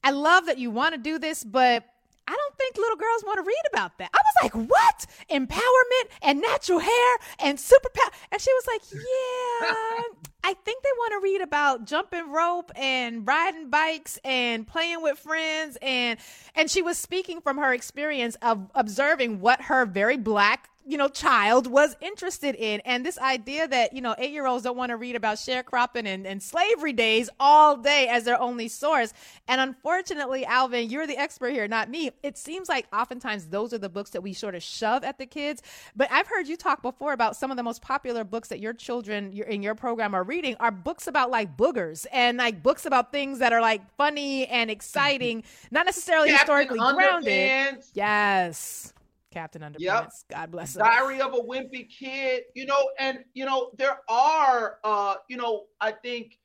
I 0.02 0.12
love 0.12 0.46
that 0.46 0.58
you 0.58 0.72
want 0.72 0.96
to 0.96 0.98
do 0.98 1.20
this, 1.20 1.44
but 1.44 1.84
I 2.28 2.36
don't 2.36 2.58
think 2.58 2.78
little 2.78 2.96
girls 2.96 3.24
want 3.26 3.38
to 3.38 3.44
read 3.44 3.62
about 3.72 3.98
that. 3.98 4.10
I 4.14 4.18
was 4.18 4.44
like, 4.44 4.70
what? 4.70 5.06
Empowerment 5.30 6.10
and 6.22 6.42
natural 6.42 6.80
hair 6.80 7.16
and 7.40 7.58
superpower. 7.58 8.12
And 8.32 8.42
she 8.42 8.52
was 8.54 8.68
like, 8.68 8.82
yeah, 8.94 10.04
I 10.44 10.54
think 10.54 10.84
they 10.84 10.90
want 10.98 11.14
to 11.14 11.24
read 11.24 11.42
about 11.42 11.86
jumping 11.86 12.32
rope 12.32 12.72
and 12.76 13.28
riding 13.28 13.70
bikes 13.70 14.20
and 14.24 14.66
playing 14.66 15.02
with 15.02 15.20
friends. 15.20 15.78
And, 15.82 16.20
and 16.56 16.70
she 16.70 16.82
was 16.82 16.98
speaking 16.98 17.42
from 17.42 17.58
her 17.58 17.74
experience 17.74 18.36
of 18.42 18.70
observing 18.74 19.42
what 19.42 19.62
her 19.64 19.86
very 19.86 20.18
black 20.18 20.71
you 20.86 20.98
know, 20.98 21.08
child 21.08 21.68
was 21.68 21.96
interested 22.02 22.56
in. 22.56 22.82
And 22.86 23.06
this 23.06 23.18
idea 23.20 23.68
that, 23.68 23.94
you 23.94 24.02
know, 24.02 24.16
eight 24.18 24.32
year 24.32 24.46
olds 24.46 24.64
don't 24.64 24.78
want 24.78 24.90
to 24.90 24.98
read 24.98 25.16
about 25.16 25.38
sharecropping 25.38 26.06
and, 26.06 26.26
and 26.26 26.42
slavery 26.42 26.94
days 26.94 27.30
all 27.40 27.78
day 27.78 28.08
as 28.08 28.24
their 28.24 28.40
only 28.40 28.68
source. 28.68 29.14
And 29.48 29.62
unfortunately, 29.62 30.46
Alvin, 30.46 30.90
you're 30.90 31.08
the 31.08 31.18
expert 31.18 31.52
here, 31.52 31.68
not 31.68 31.90
me. 31.90 32.12
It 32.24 32.38
seems 32.38 32.70
like 32.70 32.88
oftentimes 32.94 33.48
those 33.48 33.74
are 33.74 33.78
the 33.78 33.90
books 33.90 34.12
that 34.12 34.22
we 34.22 34.34
sort 34.34 34.56
of 34.56 34.64
shove 34.64 35.04
at 35.04 35.18
the 35.18 35.26
kids. 35.26 35.62
But 35.96 36.12
I've 36.12 36.28
heard 36.28 36.48
you 36.48 36.58
talk 36.58 36.82
before 36.82 37.14
about 37.14 37.36
some 37.36 37.52
of 37.52 37.58
the 37.58 37.64
most 37.64 37.82
popular 37.82 38.24
books 38.24 38.50
that 38.50 38.60
your 38.60 38.74
children 38.74 39.34
in 39.34 39.62
your 39.62 39.76
program 39.76 40.14
are 40.14 40.24
reading 40.24 40.56
are 40.60 40.72
books 40.72 41.08
about 41.08 41.30
like 41.30 41.56
boogers 41.58 42.06
and 42.12 42.38
like 42.38 42.64
books 42.64 42.86
about 42.86 43.12
things 43.12 43.40
that 43.40 43.54
are 43.54 43.62
like 43.62 43.82
funny 43.98 44.48
and 44.48 44.70
mm-hmm. 44.70 44.76
exciting, 44.76 45.44
not 45.70 45.86
necessarily 45.86 46.30
Captain 46.30 46.58
historically 46.58 46.80
grounded. 46.96 47.84
Yes. 47.94 48.94
Captain 49.32 49.62
Underpants. 49.62 49.80
Yep. 49.80 50.12
God 50.30 50.52
bless 50.52 50.76
him. 50.76 50.84
Diary 50.84 51.22
of 51.22 51.34
a 51.34 51.40
Wimpy 51.40 51.88
Kid. 51.90 52.44
You 52.56 52.66
know, 52.66 52.92
and 53.00 53.20
you 53.34 53.46
know 53.46 53.72
there 53.78 54.00
are, 54.10 54.78
uh, 54.84 55.16
you 55.30 55.38
know, 55.38 55.66
I 55.80 55.92
think, 55.92 56.38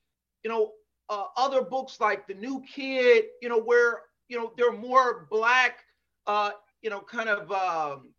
you 0.44 0.50
know, 0.50 0.72
uh, 1.08 1.24
other 1.36 1.62
books 1.62 2.00
like 2.00 2.26
The 2.26 2.34
New 2.34 2.62
Kid. 2.62 3.24
You 3.42 3.48
know, 3.48 3.60
where 3.60 4.02
you 4.28 4.38
know 4.38 4.52
there 4.56 4.70
are 4.70 4.76
more 4.76 5.26
black, 5.30 5.80
uh, 6.26 6.52
you 6.82 6.90
know, 6.90 7.00
kind 7.00 7.28
of, 7.28 7.50
um, 7.52 8.12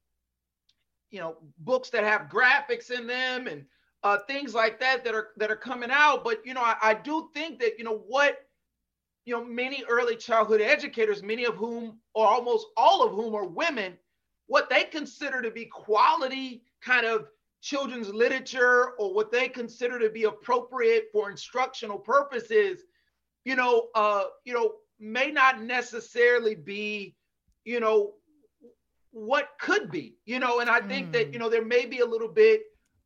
you 1.11 1.19
know, 1.19 1.37
books 1.59 1.89
that 1.91 2.03
have 2.03 2.29
graphics 2.29 2.91
in 2.91 3.07
them 3.07 3.47
and 3.47 3.65
uh, 4.03 4.17
things 4.27 4.53
like 4.53 4.79
that 4.79 5.03
that 5.03 5.15
are 5.15 5.29
that 5.37 5.51
are 5.51 5.55
coming 5.55 5.89
out. 5.91 6.23
But 6.23 6.45
you 6.45 6.53
know, 6.53 6.61
I, 6.61 6.75
I 6.81 6.93
do 6.93 7.29
think 7.33 7.59
that 7.59 7.77
you 7.77 7.83
know 7.83 8.03
what 8.07 8.39
you 9.25 9.33
know 9.33 9.43
many 9.43 9.83
early 9.89 10.15
childhood 10.15 10.61
educators, 10.61 11.23
many 11.23 11.45
of 11.45 11.55
whom 11.55 11.99
or 12.13 12.27
almost 12.27 12.67
all 12.77 13.03
of 13.03 13.13
whom 13.13 13.35
are 13.35 13.47
women, 13.47 13.97
what 14.47 14.69
they 14.69 14.85
consider 14.85 15.41
to 15.41 15.51
be 15.51 15.65
quality 15.65 16.63
kind 16.81 17.05
of 17.05 17.27
children's 17.61 18.09
literature 18.09 18.91
or 18.97 19.13
what 19.13 19.31
they 19.31 19.47
consider 19.47 19.99
to 19.99 20.09
be 20.09 20.23
appropriate 20.23 21.09
for 21.11 21.29
instructional 21.29 21.97
purposes, 21.97 22.81
you 23.45 23.55
know, 23.55 23.87
uh, 23.95 24.25
you 24.45 24.53
know, 24.53 24.75
may 24.99 25.31
not 25.31 25.61
necessarily 25.61 26.55
be, 26.55 27.15
you 27.65 27.79
know, 27.79 28.13
what 29.11 29.49
could 29.59 29.91
be, 29.91 30.15
you 30.25 30.39
know, 30.39 30.59
and 30.59 30.69
I 30.69 30.79
think 30.79 31.09
mm. 31.09 31.13
that, 31.13 31.33
you 31.33 31.39
know, 31.39 31.49
there 31.49 31.65
may 31.65 31.85
be 31.85 31.99
a 31.99 32.05
little 32.05 32.27
bit 32.27 32.61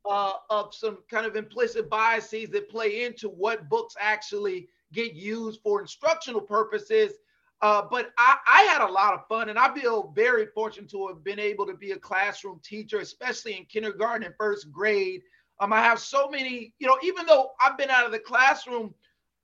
uh, 0.08 0.34
of 0.50 0.74
some 0.74 0.98
kind 1.10 1.26
of 1.26 1.36
implicit 1.36 1.88
biases 1.88 2.50
that 2.50 2.68
play 2.68 3.04
into 3.04 3.28
what 3.28 3.68
books 3.68 3.94
actually 4.00 4.68
get 4.92 5.14
used 5.14 5.60
for 5.62 5.80
instructional 5.80 6.40
purposes. 6.40 7.12
Uh, 7.62 7.82
but 7.88 8.10
I, 8.18 8.36
I, 8.46 8.62
had 8.62 8.82
a 8.82 8.90
lot 8.90 9.14
of 9.14 9.20
fun, 9.28 9.48
and 9.48 9.56
I 9.56 9.72
feel 9.72 10.12
very 10.16 10.46
fortunate 10.46 10.90
to 10.90 11.06
have 11.06 11.22
been 11.22 11.38
able 11.38 11.64
to 11.66 11.74
be 11.74 11.92
a 11.92 11.96
classroom 11.96 12.60
teacher, 12.64 12.98
especially 12.98 13.56
in 13.56 13.66
kindergarten 13.66 14.26
and 14.26 14.34
first 14.36 14.72
grade. 14.72 15.22
Um, 15.60 15.72
I 15.72 15.80
have 15.80 16.00
so 16.00 16.28
many, 16.28 16.74
you 16.80 16.88
know, 16.88 16.98
even 17.04 17.24
though 17.24 17.50
I've 17.60 17.78
been 17.78 17.88
out 17.88 18.04
of 18.04 18.10
the 18.10 18.18
classroom 18.18 18.92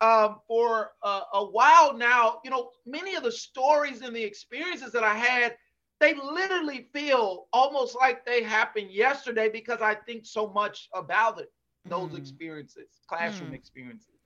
um, 0.00 0.40
for 0.48 0.90
a, 1.04 1.20
a 1.34 1.44
while 1.44 1.96
now, 1.96 2.40
you 2.44 2.50
know, 2.50 2.70
many 2.84 3.14
of 3.14 3.22
the 3.22 3.30
stories 3.30 4.02
and 4.02 4.14
the 4.14 4.24
experiences 4.24 4.90
that 4.92 5.04
I 5.04 5.14
had 5.14 5.56
they 6.00 6.14
literally 6.14 6.88
feel 6.92 7.48
almost 7.52 7.96
like 7.96 8.24
they 8.24 8.42
happened 8.42 8.90
yesterday 8.90 9.48
because 9.48 9.80
I 9.80 9.94
think 9.94 10.26
so 10.26 10.48
much 10.48 10.88
about 10.94 11.40
it, 11.40 11.50
those 11.86 12.10
mm. 12.10 12.18
experiences, 12.18 13.00
classroom 13.06 13.50
mm. 13.50 13.54
experiences. 13.54 14.17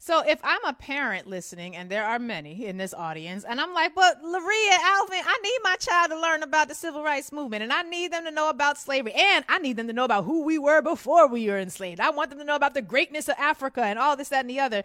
So 0.00 0.22
if 0.24 0.38
I'm 0.44 0.64
a 0.64 0.72
parent 0.72 1.26
listening, 1.26 1.74
and 1.74 1.90
there 1.90 2.04
are 2.04 2.20
many 2.20 2.66
in 2.66 2.76
this 2.76 2.94
audience, 2.94 3.44
and 3.44 3.60
I'm 3.60 3.74
like, 3.74 3.96
but 3.96 4.22
Laria, 4.22 4.78
Alvin, 4.80 5.22
I 5.26 5.38
need 5.42 5.58
my 5.64 5.74
child 5.76 6.10
to 6.10 6.20
learn 6.20 6.44
about 6.44 6.68
the 6.68 6.74
civil 6.74 7.02
rights 7.02 7.32
movement, 7.32 7.64
and 7.64 7.72
I 7.72 7.82
need 7.82 8.12
them 8.12 8.24
to 8.24 8.30
know 8.30 8.48
about 8.48 8.78
slavery, 8.78 9.12
and 9.12 9.44
I 9.48 9.58
need 9.58 9.76
them 9.76 9.88
to 9.88 9.92
know 9.92 10.04
about 10.04 10.24
who 10.24 10.44
we 10.44 10.56
were 10.56 10.82
before 10.82 11.26
we 11.26 11.48
were 11.48 11.58
enslaved. 11.58 12.00
I 12.00 12.10
want 12.10 12.30
them 12.30 12.38
to 12.38 12.44
know 12.44 12.54
about 12.54 12.74
the 12.74 12.82
greatness 12.82 13.28
of 13.28 13.34
Africa 13.38 13.82
and 13.82 13.98
all 13.98 14.16
this, 14.16 14.28
that, 14.28 14.40
and 14.40 14.50
the 14.50 14.60
other 14.60 14.84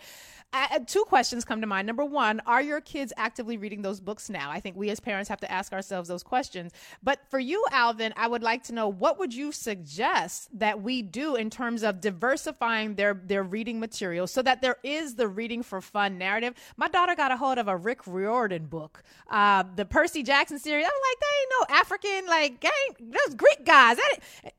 uh, 0.54 0.80
two 0.86 1.04
questions 1.06 1.44
come 1.44 1.62
to 1.62 1.68
mind. 1.68 1.88
Number 1.88 2.06
one, 2.06 2.40
are 2.46 2.62
your 2.62 2.80
kids 2.80 3.12
actively 3.18 3.58
reading 3.58 3.82
those 3.82 4.00
books 4.00 4.30
now? 4.30 4.52
I 4.52 4.60
think 4.60 4.76
we 4.76 4.90
as 4.92 5.00
parents 5.00 5.28
have 5.30 5.40
to 5.42 5.52
ask 5.52 5.74
ourselves 5.74 6.08
those 6.08 6.24
questions. 6.24 6.72
But 7.02 7.20
for 7.30 7.40
you, 7.40 7.66
Alvin, 7.72 8.14
I 8.16 8.28
would 8.28 8.44
like 8.44 8.64
to 8.64 8.74
know 8.74 8.88
what 8.88 9.18
would 9.18 9.34
you 9.34 9.52
suggest 9.52 10.50
that 10.60 10.82
we 10.82 11.02
do 11.02 11.36
in 11.36 11.50
terms 11.50 11.84
of 11.84 12.02
diversifying 12.02 12.96
their 12.96 13.14
their 13.14 13.44
reading 13.44 13.80
material 13.80 14.28
so 14.28 14.42
that 14.44 14.62
there 14.62 14.78
is 14.84 15.03
the 15.16 15.28
reading 15.28 15.64
for 15.64 15.82
fun 15.82 16.18
narrative. 16.18 16.54
My 16.78 16.88
daughter 16.88 17.16
got 17.16 17.32
a 17.32 17.38
hold 17.38 17.58
of 17.58 17.68
a 17.68 17.76
Rick 17.76 18.06
Riordan 18.06 18.66
book, 18.68 19.04
uh, 19.30 19.64
the 19.76 19.86
Percy 19.86 20.24
Jackson 20.24 20.60
series. 20.60 20.86
I 20.86 20.90
was 20.90 21.02
like, 21.10 21.20
that 21.20 21.34
ain't 21.42 21.52
no 21.60 21.76
African 21.82 22.28
like 22.28 22.60
gang. 22.60 23.12
Those 23.12 23.36
Greek 23.36 23.66
guys. 23.66 23.98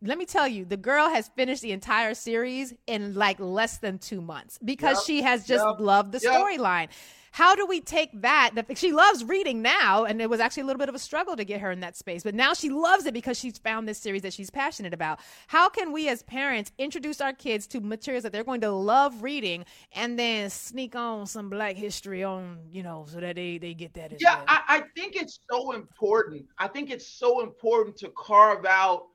Let 0.02 0.18
me 0.18 0.26
tell 0.26 0.48
you, 0.48 0.64
the 0.64 0.76
girl 0.76 1.08
has 1.08 1.28
finished 1.28 1.62
the 1.62 1.72
entire 1.72 2.14
series 2.14 2.74
in 2.86 3.14
like 3.14 3.38
less 3.38 3.78
than 3.78 3.98
two 3.98 4.20
months 4.20 4.58
because 4.64 4.96
yep. 4.96 5.06
she 5.06 5.22
has 5.22 5.46
just. 5.46 5.64
Yep 5.64 5.84
love 5.84 6.10
the 6.10 6.20
yep. 6.22 6.32
storyline. 6.34 6.88
How 7.34 7.56
do 7.56 7.66
we 7.66 7.80
take 7.80 8.10
that? 8.22 8.52
She 8.76 8.92
loves 8.92 9.24
reading 9.24 9.60
now, 9.60 10.04
and 10.04 10.22
it 10.22 10.30
was 10.30 10.38
actually 10.38 10.62
a 10.62 10.66
little 10.66 10.78
bit 10.78 10.88
of 10.88 10.94
a 10.94 11.00
struggle 11.00 11.34
to 11.34 11.44
get 11.44 11.60
her 11.60 11.72
in 11.72 11.80
that 11.80 11.96
space, 11.96 12.22
but 12.22 12.32
now 12.32 12.54
she 12.54 12.70
loves 12.70 13.06
it 13.06 13.12
because 13.12 13.36
she's 13.36 13.58
found 13.58 13.88
this 13.88 13.98
series 13.98 14.22
that 14.22 14.32
she's 14.32 14.50
passionate 14.50 14.94
about. 14.94 15.18
How 15.48 15.68
can 15.68 15.90
we 15.90 16.08
as 16.08 16.22
parents 16.22 16.70
introduce 16.78 17.20
our 17.20 17.32
kids 17.32 17.66
to 17.66 17.80
materials 17.80 18.22
that 18.22 18.30
they're 18.30 18.44
going 18.44 18.60
to 18.60 18.70
love 18.70 19.24
reading 19.24 19.64
and 19.90 20.16
then 20.16 20.48
sneak 20.48 20.94
on 20.94 21.26
some 21.26 21.50
black 21.50 21.74
history 21.74 22.22
on, 22.22 22.60
you 22.70 22.84
know, 22.84 23.04
so 23.08 23.18
that 23.18 23.34
they, 23.34 23.58
they 23.58 23.74
get 23.74 23.94
that 23.94 24.12
as 24.12 24.22
yeah, 24.22 24.36
well? 24.36 24.44
I, 24.46 24.62
I 24.68 24.82
think 24.94 25.16
it's 25.16 25.40
so 25.50 25.72
important. 25.72 26.46
I 26.56 26.68
think 26.68 26.88
it's 26.88 27.08
so 27.08 27.42
important 27.42 27.96
to 27.96 28.10
carve 28.10 28.64
out, 28.64 29.06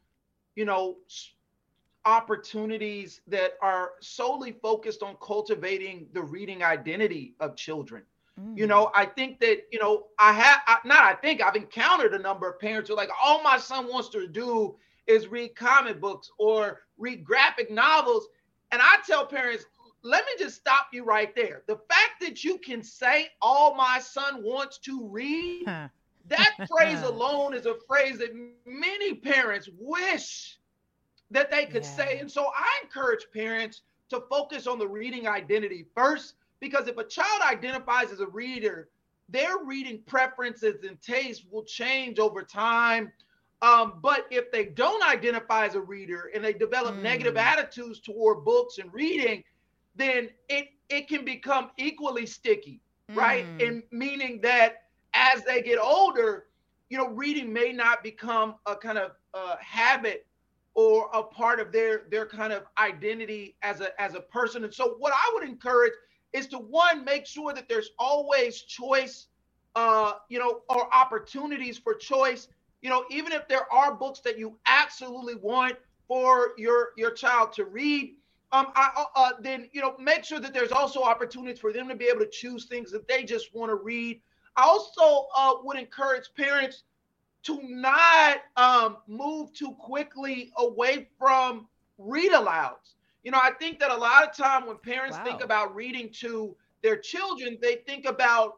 you 0.56 0.66
know, 0.66 0.98
opportunities 2.04 3.22
that 3.28 3.54
are 3.62 3.92
solely 4.02 4.52
focused 4.52 5.04
on 5.04 5.16
cultivating 5.22 6.08
the 6.12 6.22
reading 6.22 6.64
identity 6.64 7.36
of 7.40 7.56
children. 7.56 8.04
Mm. 8.40 8.58
You 8.58 8.68
know, 8.68 8.92
I 8.96 9.06
think 9.06 9.40
that, 9.40 9.64
you 9.72 9.80
know, 9.80 10.08
I 10.18 10.34
have 10.34 10.60
not 10.86 11.04
I 11.04 11.14
think 11.16 11.42
I've 11.42 11.56
encountered 11.56 12.14
a 12.14 12.20
number 12.20 12.50
of 12.50 12.60
parents 12.60 12.90
who 12.90 12.96
are 12.96 12.98
like, 12.98 13.10
all 13.22 13.44
my 13.44 13.58
son 13.58 13.88
wants 13.88 14.10
to 14.10 14.28
do 14.28 14.76
is 15.08 15.28
read 15.28 15.56
comic 15.56 16.00
books 16.00 16.32
or 16.38 16.82
read 16.98 17.24
graphic 17.24 17.72
novels. 17.72 18.28
And 18.72 18.82
I 18.82 18.98
tell 19.06 19.26
parents, 19.26 19.66
let 20.04 20.26
me 20.26 20.32
just 20.38 20.56
stop 20.56 20.88
you 20.94 21.04
right 21.04 21.36
there. 21.36 21.64
The 21.68 21.76
fact 21.90 22.22
that 22.22 22.44
you 22.44 22.58
can 22.60 22.84
say 22.84 23.30
all 23.42 23.76
my 23.76 24.00
son 24.00 24.44
wants 24.44 24.78
to 24.80 25.08
read, 25.08 25.64
huh. 25.68 25.88
that 26.28 26.56
phrase 26.70 27.02
alone 27.02 27.54
is 27.54 27.66
a 27.66 27.76
phrase 27.88 28.20
that 28.20 28.32
many 28.66 29.16
parents 29.16 29.70
wish 29.78 30.60
that 31.32 31.52
they 31.52 31.66
could 31.66 31.84
yeah. 31.84 31.96
say. 31.96 32.20
And 32.20 32.32
so 32.32 32.46
I 32.56 32.80
encourage 32.84 33.26
parents 33.34 33.82
to 34.10 34.24
focus 34.30 34.68
on 34.68 34.80
the 34.80 34.88
reading 34.88 35.28
identity 35.28 35.86
first, 35.96 36.36
because 36.60 36.88
if 36.88 36.98
a 36.98 37.04
child 37.04 37.42
identifies 37.44 38.12
as 38.12 38.20
a 38.20 38.28
reader, 38.28 38.90
their 39.30 39.60
reading 39.64 40.02
preferences 40.08 40.84
and 40.84 41.02
tastes 41.02 41.46
will 41.50 41.64
change 41.64 42.20
over 42.20 42.44
time. 42.44 43.12
Um, 43.62 44.00
but 44.02 44.26
if 44.32 44.52
they 44.52 44.66
don't 44.66 45.04
identify 45.08 45.66
as 45.66 45.76
a 45.76 45.82
reader 45.82 46.32
and 46.34 46.44
they 46.44 46.54
develop 46.54 46.96
mm. 46.96 47.02
negative 47.02 47.38
attitudes 47.38 48.00
toward 48.00 48.46
books 48.46 48.78
and 48.78 48.92
reading, 48.94 49.44
then 49.96 50.30
it 50.48 50.70
it 50.90 51.08
can 51.08 51.26
become 51.26 51.70
equally 51.78 52.26
sticky, 52.26 52.82
mm. 53.12 53.16
right? 53.16 53.46
And 53.60 53.84
meaning 53.92 54.40
that 54.42 54.84
as 55.14 55.44
they 55.44 55.62
get 55.62 55.78
older, 55.78 56.46
you 56.90 56.98
know, 56.98 57.10
reading 57.10 57.52
may 57.52 57.74
not 57.74 58.02
become 58.02 58.56
a 58.66 58.76
kind 58.76 58.98
of 58.98 59.12
uh, 59.34 59.58
habit 59.60 60.26
or 60.74 61.10
a 61.14 61.22
part 61.22 61.60
of 61.60 61.74
their 61.74 62.04
their 62.10 62.26
kind 62.26 62.54
of 62.54 62.64
identity 62.78 63.58
as 63.62 63.82
a 63.82 64.02
as 64.02 64.16
a 64.16 64.22
person. 64.22 64.64
And 64.64 64.74
so 64.74 64.96
what 65.00 65.12
I 65.14 65.32
would 65.34 65.44
encourage 65.44 65.94
is 66.34 66.48
to 66.48 66.58
one 66.58 67.04
make 67.04 67.26
sure 67.26 67.54
that 67.54 67.68
there's 67.68 67.90
always 67.98 68.62
choice 68.62 69.28
uh 69.76 70.14
you 70.30 70.40
know 70.40 70.62
or 70.70 70.94
opportunities 70.94 71.78
for 71.78 71.94
choice 71.94 72.48
you 72.82 72.90
know 72.90 73.06
even 73.12 73.32
if 73.32 73.48
there 73.48 73.72
are 73.72 73.94
books 73.94 74.20
that 74.20 74.38
you 74.38 74.58
absolutely 74.66 75.36
want 75.36 75.76
for 76.08 76.52
your 76.58 76.90
your 76.98 77.12
child 77.12 77.54
to 77.54 77.66
read 77.66 78.16
um 78.52 78.68
I, 78.76 78.90
uh, 78.96 79.04
uh 79.16 79.32
then 79.42 79.70
you 79.72 79.82
know 79.82 79.96
make 80.00 80.24
sure 80.24 80.40
that 80.40 80.54
there's 80.54 80.72
also 80.72 81.02
opportunities 81.02 81.60
for 81.60 81.72
them 81.72 81.88
to 81.90 81.96
be 81.96 82.06
able 82.06 82.22
to 82.22 82.30
choose 82.32 82.66
things 82.66 82.92
that 82.92 83.08
they 83.08 83.24
just 83.24 83.54
want 83.54 83.70
to 83.70 83.76
read 83.76 84.20
i 84.56 84.64
also 84.64 85.28
uh, 85.36 85.54
would 85.64 85.78
encourage 85.78 86.30
parents 86.36 86.84
to 87.44 87.60
not 87.64 88.38
um, 88.58 88.98
move 89.08 89.54
too 89.54 89.72
quickly 89.80 90.52
away 90.58 91.08
from 91.18 91.68
read 91.98 92.32
alouds. 92.32 92.96
You 93.24 93.32
know, 93.32 93.40
I 93.42 93.52
think 93.52 93.80
that 93.80 93.92
a 93.92 93.98
lot 93.98 94.24
of 94.24 94.36
time 94.36 94.66
when 94.66 94.78
parents 94.78 95.18
wow. 95.18 95.24
think 95.24 95.44
about 95.44 95.76
reading 95.76 96.10
to 96.20 96.56
their 96.82 96.98
children, 96.98 97.58
they 97.62 97.76
think 97.88 98.06
about 98.06 98.54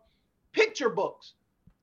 picture 0.53 0.89
books. 0.89 1.33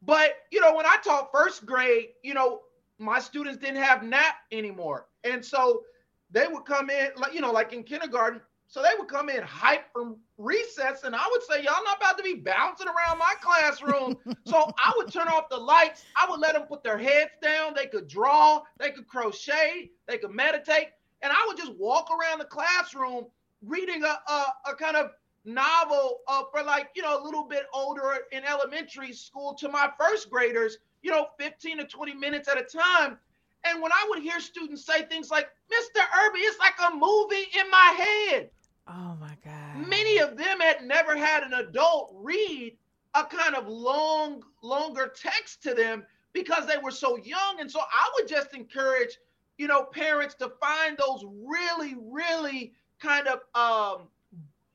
But, 0.02 0.36
you 0.52 0.60
know, 0.60 0.74
when 0.74 0.86
I 0.86 0.96
taught 1.02 1.30
first 1.32 1.66
grade, 1.66 2.10
you 2.22 2.34
know, 2.34 2.60
my 2.98 3.18
students 3.18 3.58
didn't 3.58 3.82
have 3.82 4.02
nap 4.02 4.36
anymore. 4.52 5.06
And 5.24 5.44
so 5.44 5.82
they 6.30 6.46
would 6.46 6.64
come 6.64 6.90
in, 6.90 7.08
like, 7.16 7.34
you 7.34 7.40
know, 7.40 7.50
like 7.50 7.72
in 7.72 7.82
kindergarten, 7.82 8.40
so 8.68 8.82
they 8.82 8.90
would 8.98 9.08
come 9.08 9.30
in 9.30 9.42
hype 9.42 9.90
from 9.94 10.18
recess, 10.36 11.02
and 11.04 11.16
I 11.16 11.26
would 11.30 11.42
say, 11.42 11.62
Y'all 11.62 11.82
not 11.84 11.96
about 11.96 12.18
to 12.18 12.22
be 12.22 12.34
bouncing 12.34 12.86
around 12.86 13.18
my 13.18 13.32
classroom. 13.40 14.16
so 14.44 14.70
I 14.78 14.92
would 14.96 15.10
turn 15.10 15.26
off 15.26 15.48
the 15.48 15.56
lights. 15.56 16.04
I 16.14 16.28
would 16.30 16.38
let 16.38 16.54
them 16.54 16.64
put 16.64 16.84
their 16.84 16.98
heads 16.98 17.30
down. 17.42 17.72
They 17.74 17.86
could 17.86 18.06
draw, 18.06 18.60
they 18.78 18.90
could 18.90 19.08
crochet, 19.08 19.90
they 20.06 20.18
could 20.18 20.32
meditate. 20.32 20.88
And 21.22 21.32
I 21.32 21.44
would 21.46 21.56
just 21.56 21.74
walk 21.74 22.08
around 22.10 22.38
the 22.38 22.44
classroom 22.44 23.26
reading 23.62 24.04
a, 24.04 24.18
a, 24.30 24.46
a 24.70 24.74
kind 24.74 24.96
of 24.96 25.10
novel 25.44 26.18
uh, 26.28 26.42
for 26.52 26.62
like, 26.62 26.90
you 26.94 27.02
know, 27.02 27.20
a 27.20 27.22
little 27.22 27.44
bit 27.44 27.64
older 27.72 28.18
in 28.32 28.44
elementary 28.44 29.12
school 29.12 29.54
to 29.54 29.68
my 29.68 29.90
first 29.98 30.30
graders, 30.30 30.78
you 31.02 31.10
know, 31.10 31.28
15 31.38 31.78
to 31.78 31.84
20 31.84 32.14
minutes 32.14 32.48
at 32.48 32.58
a 32.58 32.62
time. 32.62 33.18
And 33.64 33.82
when 33.82 33.92
I 33.92 34.06
would 34.08 34.22
hear 34.22 34.40
students 34.40 34.84
say 34.84 35.02
things 35.02 35.30
like, 35.30 35.48
Mr. 35.70 36.00
Irby, 36.24 36.38
it's 36.40 36.58
like 36.58 36.74
a 36.86 36.94
movie 36.94 37.48
in 37.58 37.70
my 37.70 38.28
head. 38.30 38.50
Oh 38.86 39.16
my 39.20 39.36
God. 39.44 39.88
Many 39.88 40.18
of 40.18 40.36
them 40.36 40.60
had 40.60 40.84
never 40.84 41.16
had 41.16 41.42
an 41.42 41.54
adult 41.54 42.12
read 42.14 42.76
a 43.14 43.24
kind 43.24 43.54
of 43.54 43.66
long, 43.66 44.42
longer 44.62 45.12
text 45.14 45.62
to 45.64 45.74
them 45.74 46.04
because 46.32 46.66
they 46.66 46.78
were 46.78 46.90
so 46.90 47.16
young. 47.16 47.60
And 47.60 47.70
so 47.70 47.80
I 47.80 48.10
would 48.14 48.28
just 48.28 48.54
encourage, 48.54 49.18
you 49.58 49.66
know, 49.66 49.82
parents 49.84 50.34
to 50.36 50.52
find 50.60 50.96
those 50.96 51.24
really, 51.44 51.96
really 52.00 52.72
kind 53.00 53.26
of, 53.26 53.40
um, 53.54 54.08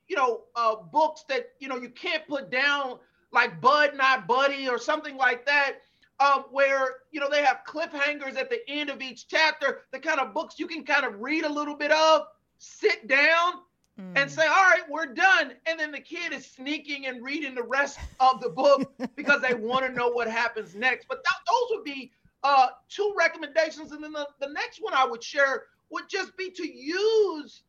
you 0.08 0.16
know, 0.16 0.42
uh, 0.56 0.76
books 0.76 1.24
that, 1.30 1.52
you 1.60 1.68
know, 1.68 1.78
you 1.78 1.90
can't 1.90 2.28
put 2.28 2.52
down 2.52 3.00
like 3.32 3.60
Bud 3.60 3.96
Not 3.96 4.28
Buddy 4.28 4.70
or 4.70 4.78
something 4.78 5.18
like 5.18 5.46
that. 5.46 5.78
Um, 6.20 6.46
where 6.52 6.98
you 7.12 7.20
know 7.20 7.28
they 7.28 7.44
have 7.44 7.62
cliffhangers 7.68 8.38
at 8.38 8.50
the 8.50 8.60
end 8.70 8.92
of 8.92 9.02
each 9.02 9.28
chapter, 9.28 9.82
the 9.92 10.00
kind 10.00 10.20
of 10.20 10.32
books 10.32 10.60
you 10.60 10.68
can 10.68 10.86
kind 10.86 11.06
of 11.06 11.20
read 11.20 11.44
a 11.44 11.52
little 11.52 11.76
bit 11.76 11.92
of, 11.92 12.28
sit 12.60 13.08
down 13.08 13.54
mm. 14.00 14.12
and 14.16 14.32
say, 14.32 14.46
all 14.46 14.70
right, 14.70 14.84
we're 14.90 15.08
done. 15.08 15.54
And 15.66 15.80
then 15.80 15.92
the 15.92 16.00
kid 16.00 16.32
is 16.32 16.46
sneaking 16.46 17.08
and 17.08 17.24
reading 17.24 17.56
the 17.56 17.64
rest 17.64 18.00
of 18.20 18.42
the 18.42 18.50
book 18.50 18.94
because 19.16 19.42
they 19.42 19.56
want 19.56 19.86
to 19.86 19.92
know 19.92 20.10
what 20.10 20.30
happens 20.30 20.76
next. 20.76 21.08
But 21.08 21.24
th- 21.26 21.42
those 21.48 21.78
would 21.78 21.84
be 21.84 22.12
uh, 22.44 22.68
two 22.90 23.14
recommendations. 23.18 23.92
And 23.92 24.04
then 24.04 24.14
the, 24.14 24.28
the 24.40 24.50
next 24.50 24.80
one 24.82 24.94
I 24.94 25.06
would 25.06 25.24
share 25.24 25.64
would 25.90 26.10
just 26.10 26.36
be 26.38 26.50
to 26.52 26.68
use 26.68 27.64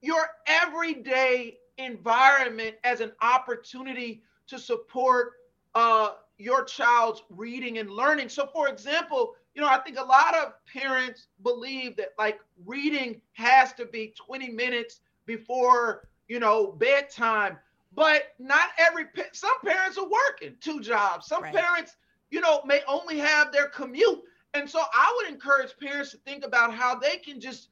your 0.00 0.26
everyday 0.46 1.58
environment 1.78 2.76
as 2.84 3.00
an 3.00 3.12
opportunity 3.22 4.22
to 4.46 4.58
support 4.58 5.32
uh, 5.74 6.10
your 6.38 6.64
child's 6.64 7.22
reading 7.30 7.78
and 7.78 7.90
learning. 7.90 8.28
So, 8.28 8.46
for 8.52 8.68
example, 8.68 9.34
you 9.54 9.62
know, 9.62 9.68
I 9.68 9.78
think 9.78 9.98
a 9.98 10.04
lot 10.04 10.34
of 10.34 10.52
parents 10.66 11.28
believe 11.42 11.96
that 11.96 12.14
like 12.18 12.40
reading 12.66 13.20
has 13.32 13.72
to 13.74 13.86
be 13.86 14.14
20 14.16 14.50
minutes 14.50 15.00
before, 15.26 16.08
you 16.28 16.40
know, 16.40 16.72
bedtime. 16.72 17.58
But 17.94 18.34
not 18.40 18.70
every 18.76 19.04
some 19.32 19.60
parents 19.64 19.96
are 19.98 20.08
working 20.08 20.56
two 20.60 20.80
jobs. 20.80 21.26
Some 21.28 21.44
right. 21.44 21.54
parents, 21.54 21.96
you 22.30 22.40
know, 22.40 22.62
may 22.64 22.80
only 22.88 23.18
have 23.18 23.52
their 23.52 23.68
commute. 23.68 24.22
And 24.54 24.68
so 24.68 24.80
I 24.80 25.12
would 25.16 25.32
encourage 25.32 25.76
parents 25.78 26.12
to 26.12 26.16
think 26.18 26.44
about 26.44 26.72
how 26.72 26.94
they 26.94 27.16
can 27.16 27.40
just 27.40 27.68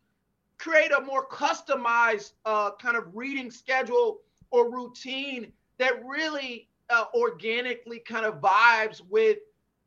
create 0.58 0.92
a 0.92 1.00
more 1.00 1.26
customized 1.26 2.32
uh, 2.44 2.70
kind 2.80 2.96
of 2.96 3.16
reading 3.16 3.50
schedule 3.50 4.20
or 4.50 4.70
routine 4.70 5.52
that 5.78 6.04
really 6.04 6.68
uh, 6.90 7.06
organically 7.14 7.98
kind 7.98 8.26
of 8.26 8.40
vibes 8.40 9.00
with 9.08 9.38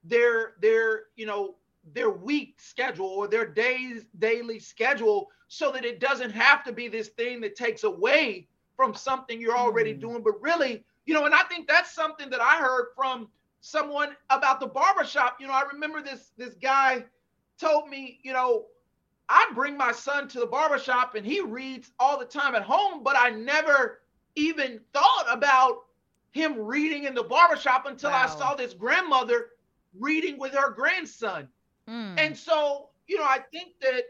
their 0.04 0.54
their 0.62 1.04
you 1.16 1.26
know 1.26 1.56
their 1.94 2.10
week 2.10 2.56
schedule 2.58 3.08
or 3.08 3.28
their 3.28 3.46
days 3.46 4.06
daily 4.20 4.60
schedule 4.60 5.30
so 5.48 5.72
that 5.72 5.86
it 5.86 6.00
doesn't 6.00 6.32
have 6.32 6.64
to 6.64 6.72
be 6.72 6.88
this 6.88 7.10
thing 7.10 7.40
that 7.42 7.56
takes 7.56 7.84
away 7.84 8.48
from 8.76 8.94
something 8.94 9.40
you're 9.40 9.58
already 9.58 9.94
mm. 9.94 10.00
doing 10.00 10.24
but 10.24 10.40
really 10.42 10.84
you 11.06 11.14
know 11.14 11.26
and 11.26 11.34
i 11.34 11.44
think 11.44 11.68
that's 11.68 11.94
something 11.94 12.30
that 12.30 12.42
i 12.42 12.58
heard 12.58 12.88
from 12.96 13.28
someone 13.66 14.16
about 14.30 14.60
the 14.60 14.68
barbershop 14.68 15.38
you 15.40 15.48
know 15.48 15.54
i 15.54 15.64
remember 15.74 16.02
this 16.02 16.32
this 16.38 16.54
guy 16.56 17.04
told 17.60 17.90
me 17.90 18.20
you 18.24 18.32
know 18.32 18.66
i 19.28 19.50
bring 19.56 19.76
my 19.76 19.92
son 19.92 20.28
to 20.28 20.40
the 20.40 20.46
barbershop 20.46 21.16
and 21.16 21.26
he 21.26 21.42
reads 21.42 21.92
all 22.00 22.20
the 22.20 22.26
time 22.26 22.54
at 22.54 22.62
home 22.62 23.04
but 23.04 23.16
i 23.18 23.30
never 23.30 24.02
even 24.36 24.80
thought 24.94 25.26
about 25.30 25.86
him 26.32 26.60
reading 26.60 27.06
in 27.06 27.16
the 27.16 27.24
barbershop 27.24 27.86
until 27.86 28.12
wow. 28.12 28.26
I 28.26 28.28
saw 28.28 28.56
this 28.56 28.74
grandmother 28.74 29.52
reading 29.98 30.38
with 30.38 30.54
her 30.54 30.70
grandson. 30.72 31.48
Mm. 31.90 32.20
And 32.20 32.38
so, 32.38 32.90
you 33.08 33.18
know, 33.18 33.24
I 33.24 33.40
think 33.52 33.80
that 33.80 34.04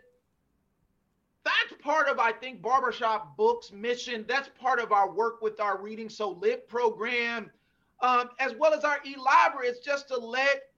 that's 1.43 1.81
part 1.83 2.07
of, 2.07 2.17
I 2.17 2.31
think, 2.31 2.63
Barbershop 2.63 3.37
Books' 3.37 3.71
mission. 3.71 4.25
That's 4.27 4.49
part 4.59 4.79
of 4.79 4.91
our 4.91 5.11
work 5.11 5.43
with 5.43 5.59
our 5.59 5.79
Reading 5.79 6.09
So 6.09 6.31
Lit 6.31 6.67
program, 6.67 7.51
um, 8.05 8.29
as 8.39 8.53
well 8.55 8.73
as 8.73 8.83
our 8.83 8.99
e-library. 9.05 9.67
It's 9.67 9.79
just 9.79 10.07
to 10.09 10.17
let, 10.17 10.69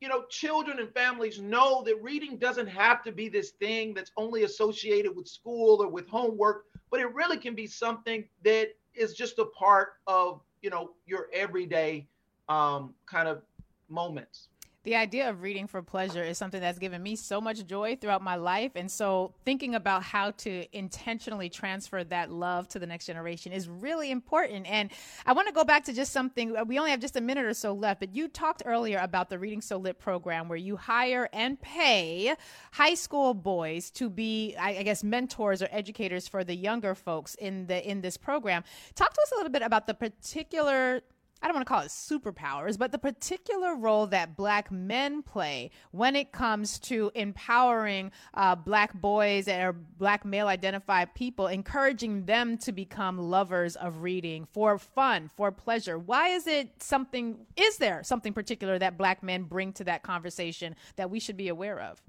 you 0.00 0.08
know, 0.08 0.24
children 0.30 0.78
and 0.78 0.90
families 0.92 1.38
know 1.38 1.82
that 1.84 2.02
reading 2.02 2.38
doesn't 2.38 2.66
have 2.66 3.02
to 3.04 3.12
be 3.12 3.28
this 3.28 3.50
thing 3.50 3.92
that's 3.92 4.10
only 4.16 4.44
associated 4.44 5.14
with 5.14 5.28
school 5.28 5.82
or 5.82 5.88
with 5.88 6.08
homework, 6.08 6.64
but 6.90 6.98
it 6.98 7.12
really 7.14 7.36
can 7.36 7.54
be 7.54 7.66
something 7.66 8.24
that 8.42 8.68
is 8.94 9.12
just 9.12 9.38
a 9.38 9.44
part 9.44 9.94
of 10.06 10.40
you 10.62 10.70
know 10.70 10.92
your 11.06 11.28
everyday 11.32 12.06
um, 12.48 12.94
kind 13.06 13.28
of 13.28 13.42
moments 13.88 14.48
the 14.84 14.96
idea 14.96 15.30
of 15.30 15.42
reading 15.42 15.68
for 15.68 15.80
pleasure 15.80 16.22
is 16.24 16.36
something 16.38 16.60
that's 16.60 16.78
given 16.78 17.02
me 17.02 17.14
so 17.14 17.40
much 17.40 17.64
joy 17.66 17.96
throughout 18.00 18.22
my 18.22 18.34
life. 18.34 18.72
And 18.74 18.90
so, 18.90 19.32
thinking 19.44 19.76
about 19.76 20.02
how 20.02 20.32
to 20.32 20.64
intentionally 20.76 21.48
transfer 21.48 22.02
that 22.04 22.32
love 22.32 22.68
to 22.68 22.80
the 22.80 22.86
next 22.86 23.06
generation 23.06 23.52
is 23.52 23.68
really 23.68 24.10
important. 24.10 24.66
And 24.66 24.90
I 25.24 25.34
want 25.34 25.46
to 25.46 25.54
go 25.54 25.62
back 25.62 25.84
to 25.84 25.92
just 25.92 26.12
something, 26.12 26.56
uh, 26.56 26.64
we 26.64 26.78
only 26.78 26.90
have 26.90 27.00
just 27.00 27.16
a 27.16 27.20
minute 27.20 27.44
or 27.44 27.54
so 27.54 27.72
left, 27.72 28.00
but 28.00 28.14
you 28.14 28.26
talked 28.26 28.62
earlier 28.66 28.98
about 28.98 29.30
the 29.30 29.38
Reading 29.38 29.60
So 29.60 29.76
Lit 29.76 30.00
program 30.00 30.48
where 30.48 30.58
you 30.58 30.76
hire 30.76 31.28
and 31.32 31.60
pay 31.60 32.34
high 32.72 32.94
school 32.94 33.34
boys 33.34 33.90
to 33.90 34.10
be, 34.10 34.56
I 34.58 34.82
guess, 34.82 35.04
mentors 35.04 35.62
or 35.62 35.68
educators 35.70 36.26
for 36.26 36.42
the 36.42 36.54
younger 36.54 36.94
folks 36.94 37.36
in 37.36 37.66
the 37.66 37.88
in 37.88 38.00
this 38.00 38.16
program. 38.16 38.64
Talk 38.94 39.12
to 39.14 39.20
us 39.20 39.32
a 39.32 39.36
little 39.36 39.52
bit 39.52 39.62
about 39.62 39.86
the 39.86 39.94
particular 39.94 41.02
I 41.42 41.48
don't 41.48 41.56
want 41.56 41.66
to 41.66 41.68
call 41.68 41.82
it 41.82 41.88
superpowers, 41.88 42.78
but 42.78 42.92
the 42.92 42.98
particular 42.98 43.74
role 43.74 44.06
that 44.06 44.36
black 44.36 44.70
men 44.70 45.22
play 45.22 45.72
when 45.90 46.14
it 46.14 46.30
comes 46.30 46.78
to 46.80 47.10
empowering 47.16 48.12
uh, 48.34 48.54
black 48.54 48.94
boys 48.94 49.48
or 49.48 49.72
black 49.72 50.24
male 50.24 50.46
identified 50.46 51.14
people, 51.16 51.48
encouraging 51.48 52.26
them 52.26 52.58
to 52.58 52.70
become 52.70 53.18
lovers 53.18 53.74
of 53.74 54.02
reading 54.02 54.46
for 54.52 54.78
fun, 54.78 55.28
for 55.36 55.50
pleasure. 55.50 55.98
Why 55.98 56.28
is 56.28 56.46
it 56.46 56.80
something, 56.80 57.38
is 57.56 57.76
there 57.78 58.04
something 58.04 58.32
particular 58.32 58.78
that 58.78 58.96
black 58.96 59.24
men 59.24 59.42
bring 59.42 59.72
to 59.74 59.84
that 59.84 60.04
conversation 60.04 60.76
that 60.94 61.10
we 61.10 61.18
should 61.18 61.36
be 61.36 61.48
aware 61.48 61.80
of? 61.80 62.00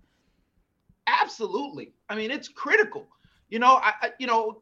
Absolutely. 1.07 1.91
I 2.07 2.15
mean, 2.15 2.29
it's 2.29 2.47
critical. 2.47 3.07
You 3.49 3.57
know, 3.57 3.79
I, 3.81 4.11
you 4.19 4.27
know, 4.27 4.61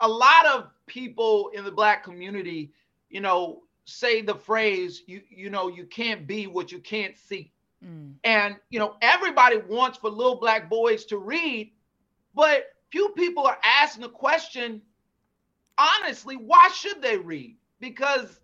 a 0.00 0.08
lot 0.08 0.44
of 0.46 0.70
people 0.86 1.50
in 1.54 1.64
the 1.64 1.70
black 1.70 2.02
community, 2.02 2.72
you 3.10 3.20
know, 3.20 3.62
say 3.88 4.20
the 4.20 4.34
phrase 4.34 5.02
you 5.06 5.22
you 5.30 5.48
know 5.48 5.68
you 5.68 5.84
can't 5.84 6.26
be 6.26 6.46
what 6.46 6.70
you 6.70 6.78
can't 6.78 7.16
see. 7.16 7.50
Mm. 7.84 8.14
and 8.24 8.56
you 8.70 8.80
know 8.80 8.96
everybody 9.00 9.56
wants 9.56 9.98
for 9.98 10.10
little 10.10 10.34
black 10.34 10.68
boys 10.68 11.04
to 11.04 11.16
read 11.16 11.70
but 12.34 12.64
few 12.90 13.10
people 13.10 13.46
are 13.46 13.58
asking 13.64 14.02
the 14.02 14.08
question 14.08 14.82
honestly 15.78 16.36
why 16.36 16.68
should 16.74 17.00
they 17.00 17.16
read? 17.16 17.56
Because 17.80 18.40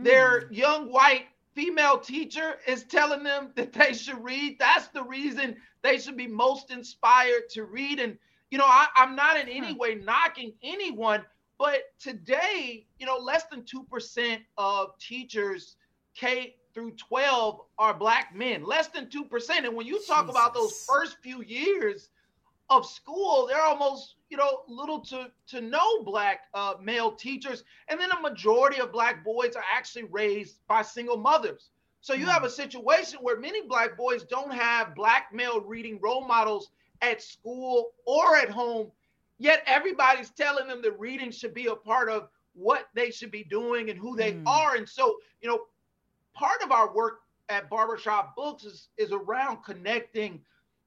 mm. 0.00 0.04
their 0.04 0.50
young 0.50 0.90
white 0.90 1.26
female 1.54 1.98
teacher 1.98 2.56
is 2.66 2.84
telling 2.84 3.22
them 3.22 3.50
that 3.56 3.72
they 3.72 3.92
should 3.92 4.22
read. 4.24 4.58
That's 4.58 4.88
the 4.88 5.04
reason 5.04 5.56
they 5.82 5.98
should 5.98 6.16
be 6.16 6.26
most 6.26 6.70
inspired 6.70 7.48
to 7.50 7.64
read. 7.64 8.00
And 8.00 8.18
you 8.50 8.58
know 8.58 8.66
I, 8.66 8.86
am 8.96 9.14
not 9.14 9.38
in 9.38 9.48
any 9.48 9.74
way 9.74 9.94
knocking 9.94 10.54
anyone 10.62 11.22
but 11.60 11.92
today, 11.98 12.86
you 12.98 13.04
know, 13.04 13.18
less 13.18 13.44
than 13.44 13.64
2% 13.64 14.38
of 14.56 14.98
teachers 14.98 15.76
K 16.14 16.56
through 16.72 16.92
12 16.92 17.60
are 17.78 17.92
black 17.92 18.34
men, 18.34 18.64
less 18.64 18.88
than 18.88 19.08
2%. 19.08 19.50
And 19.50 19.76
when 19.76 19.86
you 19.86 20.02
talk 20.06 20.24
Jesus. 20.24 20.30
about 20.30 20.54
those 20.54 20.86
first 20.88 21.18
few 21.22 21.42
years 21.42 22.08
of 22.70 22.86
school, 22.86 23.46
they're 23.46 23.60
almost, 23.60 24.14
you 24.30 24.38
know, 24.38 24.62
little 24.68 25.00
to, 25.00 25.30
to 25.48 25.60
no 25.60 26.02
black 26.02 26.44
uh, 26.54 26.76
male 26.80 27.12
teachers. 27.12 27.62
And 27.88 28.00
then 28.00 28.10
a 28.10 28.20
majority 28.22 28.80
of 28.80 28.90
black 28.90 29.22
boys 29.22 29.54
are 29.54 29.64
actually 29.70 30.04
raised 30.04 30.66
by 30.66 30.80
single 30.80 31.18
mothers. 31.18 31.68
So 32.00 32.14
you 32.14 32.24
mm. 32.24 32.30
have 32.30 32.44
a 32.44 32.50
situation 32.50 33.18
where 33.20 33.38
many 33.38 33.66
black 33.66 33.98
boys 33.98 34.22
don't 34.22 34.54
have 34.54 34.94
black 34.94 35.26
male 35.30 35.60
reading 35.60 36.00
role 36.00 36.26
models 36.26 36.70
at 37.02 37.22
school 37.22 37.90
or 38.06 38.36
at 38.36 38.48
home 38.48 38.90
Yet 39.40 39.62
everybody's 39.66 40.28
telling 40.28 40.68
them 40.68 40.82
that 40.82 41.00
reading 41.00 41.30
should 41.30 41.54
be 41.54 41.66
a 41.66 41.74
part 41.74 42.10
of 42.10 42.28
what 42.52 42.88
they 42.94 43.10
should 43.10 43.30
be 43.30 43.42
doing 43.42 43.88
and 43.88 43.98
who 43.98 44.14
they 44.14 44.34
mm. 44.34 44.42
are. 44.46 44.76
And 44.76 44.86
so, 44.86 45.16
you 45.40 45.48
know, 45.48 45.62
part 46.34 46.62
of 46.62 46.70
our 46.70 46.94
work 46.94 47.20
at 47.48 47.70
Barbershop 47.70 48.36
Books 48.36 48.64
is, 48.64 48.88
is 48.98 49.12
around 49.12 49.64
connecting, 49.64 50.42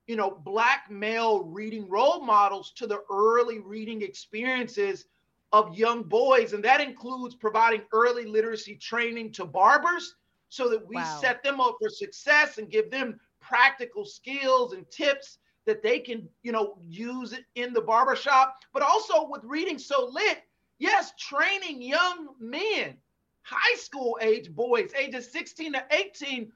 you 0.05 0.15
know, 0.15 0.29
black 0.29 0.91
male 0.91 1.43
reading 1.45 1.89
role 1.89 2.21
models 2.21 2.71
to 2.75 2.85
the 2.85 3.01
early 3.11 3.57
reading 3.57 4.03
experiences 4.03 5.05
of 5.51 5.75
young 5.75 6.03
boys. 6.03 6.53
And 6.53 6.63
that 6.63 6.79
includes 6.79 7.33
providing 7.33 7.81
early 7.91 8.25
literacy 8.25 8.75
training 8.75 9.31
to 9.31 9.45
barbers 9.45 10.13
so 10.49 10.69
that 10.69 10.87
we 10.87 10.97
wow. 10.97 11.17
set 11.19 11.41
them 11.41 11.59
up 11.59 11.77
for 11.81 11.89
success 11.89 12.59
and 12.59 12.69
give 12.69 12.91
them 12.91 13.19
practical 13.41 14.05
skills 14.05 14.73
and 14.73 14.87
tips 14.91 15.39
that 15.65 15.81
they 15.81 15.99
can, 15.99 16.27
you 16.41 16.51
know, 16.51 16.77
use 16.87 17.33
it 17.33 17.45
in 17.55 17.73
the 17.73 17.81
barbershop, 17.81 18.57
but 18.73 18.83
also 18.83 19.27
with 19.29 19.43
reading 19.43 19.79
so 19.79 20.09
lit, 20.11 20.43
yes, 20.79 21.13
training 21.17 21.81
young 21.81 22.29
men, 22.39 22.97
high 23.41 23.77
school 23.77 24.17
age 24.21 24.53
boys, 24.53 24.91
ages 24.97 25.31
16 25.31 25.73
to 25.73 25.85
18, 25.91 26.51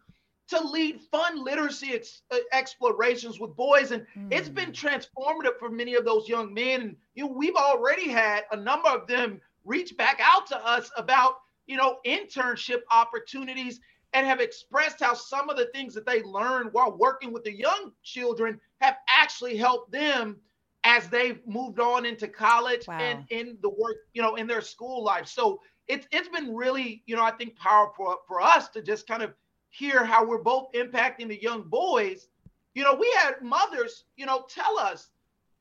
to 0.50 0.60
lead 0.62 1.02
fun 1.12 1.44
literacy 1.44 1.94
ex- 1.94 2.22
uh, 2.32 2.38
explorations 2.54 3.40
with 3.40 3.56
boys. 3.56 3.92
And 3.92 4.06
mm. 4.18 4.28
it's 4.32 4.50
been 4.50 4.70
hmm. 4.70 4.88
transformative 4.88 5.60
for 5.60 5.70
many 5.70 5.96
of 5.96 6.06
those 6.06 6.30
young 6.30 6.54
men. 6.54 6.82
And 6.82 6.96
you 7.16 7.26
know, 7.26 7.32
we've 7.32 7.56
already 7.56 8.10
had 8.10 8.44
a 8.52 8.56
number 8.56 8.88
of 8.88 9.08
them 9.08 9.42
reach 9.66 9.98
back 9.98 10.22
out 10.24 10.48
to 10.48 10.66
us 10.66 10.90
about, 10.96 11.36
you 11.66 11.76
know, 11.76 11.98
internship 12.06 12.80
opportunities 12.92 13.82
and 14.14 14.26
have 14.26 14.40
expressed 14.40 15.02
how 15.02 15.14
some 15.14 15.50
of 15.50 15.58
the 15.58 15.68
things 15.74 15.94
that 15.94 16.06
they 16.06 16.24
learned 16.24 16.72
while 16.72 16.98
working 16.98 17.32
with 17.32 17.44
the 17.44 17.56
young 17.56 17.92
children 18.04 18.60
have 18.82 18.96
actually 19.10 19.58
helped 19.58 19.92
them 19.92 20.38
as 20.84 21.10
they've 21.10 21.46
moved 21.46 21.80
on 21.80 22.06
into 22.06 22.28
college 22.28 22.88
wow. 22.88 22.98
and 23.00 23.26
in 23.30 23.58
the 23.62 23.70
work, 23.70 23.98
you 24.14 24.22
know, 24.22 24.36
in 24.36 24.48
their 24.48 24.62
school 24.62 25.04
life. 25.04 25.28
So 25.28 25.60
it's 25.88 26.08
it's 26.12 26.30
been 26.30 26.56
really, 26.56 27.04
you 27.06 27.16
know, 27.16 27.24
I 27.24 27.32
think 27.32 27.58
powerful 27.58 28.18
for 28.28 28.42
us 28.42 28.70
to 28.70 28.82
just 28.82 29.08
kind 29.08 29.22
of 29.22 29.34
hear 29.70 30.06
how 30.06 30.26
we're 30.26 30.42
both 30.42 30.72
impacting 30.74 31.28
the 31.28 31.42
young 31.42 31.64
boys. 31.64 32.30
You 32.74 32.84
know, 32.84 32.94
we 32.94 33.14
had 33.20 33.42
mothers, 33.42 34.06
you 34.16 34.26
know, 34.26 34.46
tell 34.50 34.78
us, 34.80 35.10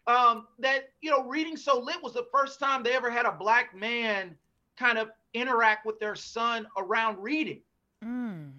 um, 0.07 0.47
that 0.61 0.91
you 1.01 1.11
know, 1.11 1.25
reading 1.25 1.57
so 1.57 1.79
lit 1.81 2.03
was 2.03 2.13
the 2.13 2.27
first 2.33 2.61
time 2.61 2.83
they 2.83 2.95
ever 2.95 3.11
had 3.11 3.27
a 3.27 3.33
black 3.33 3.75
man 3.75 4.37
kind 4.79 4.99
of 4.99 5.11
interact 5.35 5.87
with 5.87 5.99
their 5.99 6.15
son 6.15 6.67
around 6.77 7.21
reading. 7.21 7.61
Mm. 8.05 8.53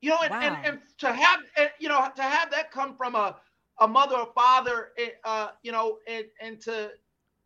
You 0.00 0.10
know, 0.10 0.18
and, 0.22 0.30
wow. 0.30 0.40
and, 0.40 0.66
and 0.66 0.78
to 0.98 1.12
have 1.12 1.40
you 1.78 1.88
know 1.88 2.08
to 2.16 2.22
have 2.22 2.50
that 2.50 2.70
come 2.70 2.96
from 2.96 3.14
a 3.14 3.36
a 3.80 3.88
mother 3.88 4.16
or 4.16 4.28
father, 4.34 4.88
eh, 4.98 5.08
uh, 5.24 5.48
you 5.62 5.72
know, 5.72 5.98
and 6.06 6.24
and 6.40 6.60
to 6.62 6.90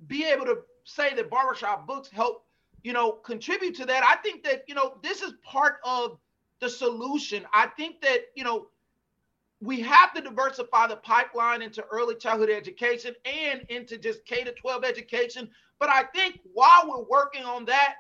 be 0.07 0.25
able 0.25 0.45
to 0.47 0.59
say 0.85 1.15
that 1.15 1.31
barbershop 1.31 1.87
books 1.87 2.11
help, 2.11 2.45
you 2.83 2.93
know, 2.93 3.13
contribute 3.13 3.75
to 3.77 3.87
that. 3.87 4.05
I 4.07 4.17
think 4.17 4.45
that 4.45 4.65
you 4.67 4.75
know 4.75 4.99
this 5.03 5.23
is 5.23 5.33
part 5.45 5.77
of 5.85 6.19
the 6.61 6.69
solution. 6.69 7.45
I 7.53 7.69
think 7.77 8.01
that 8.03 8.27
you 8.35 8.45
know 8.45 8.69
we 9.61 9.81
have 9.81 10.13
to 10.15 10.21
diversify 10.21 10.87
the 10.87 10.97
pipeline 10.97 11.63
into 11.63 11.83
early 11.91 12.17
childhood 12.17 12.51
education 12.51 13.15
and 13.25 13.63
into 13.69 13.97
just 13.97 14.25
K 14.27 14.45
to 14.45 14.53
12 14.53 14.85
education. 14.85 15.49
But 15.79 15.89
I 15.89 16.05
think 16.15 16.41
while 16.53 16.89
we're 16.89 17.05
working 17.05 17.45
on 17.45 17.65
that, 17.67 17.95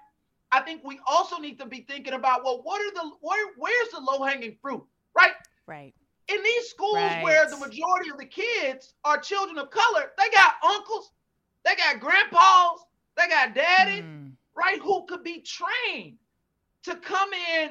I 0.54 0.60
think 0.60 0.82
we 0.84 1.00
also 1.04 1.38
need 1.38 1.58
to 1.58 1.66
be 1.66 1.80
thinking 1.80 2.12
about 2.12 2.44
well, 2.44 2.60
what 2.62 2.80
are 2.80 2.94
the 2.94 3.10
where, 3.20 3.52
where's 3.56 3.88
the 3.88 3.98
low 3.98 4.24
hanging 4.24 4.56
fruit, 4.62 4.84
right? 5.16 5.32
Right. 5.66 5.92
In 6.28 6.42
these 6.44 6.68
schools 6.68 6.94
right. 6.94 7.24
where 7.24 7.50
the 7.50 7.56
majority 7.56 8.10
of 8.10 8.18
the 8.18 8.26
kids 8.26 8.94
are 9.04 9.18
children 9.18 9.58
of 9.58 9.70
color, 9.70 10.12
they 10.16 10.30
got 10.30 10.54
uncles, 10.64 11.10
they 11.64 11.74
got 11.74 11.98
grandpas, 11.98 12.86
they 13.16 13.26
got 13.28 13.54
daddies, 13.54 14.04
mm. 14.04 14.30
right? 14.56 14.80
Who 14.80 15.04
could 15.06 15.24
be 15.24 15.40
trained 15.42 16.18
to 16.84 16.94
come 16.96 17.30
in 17.52 17.70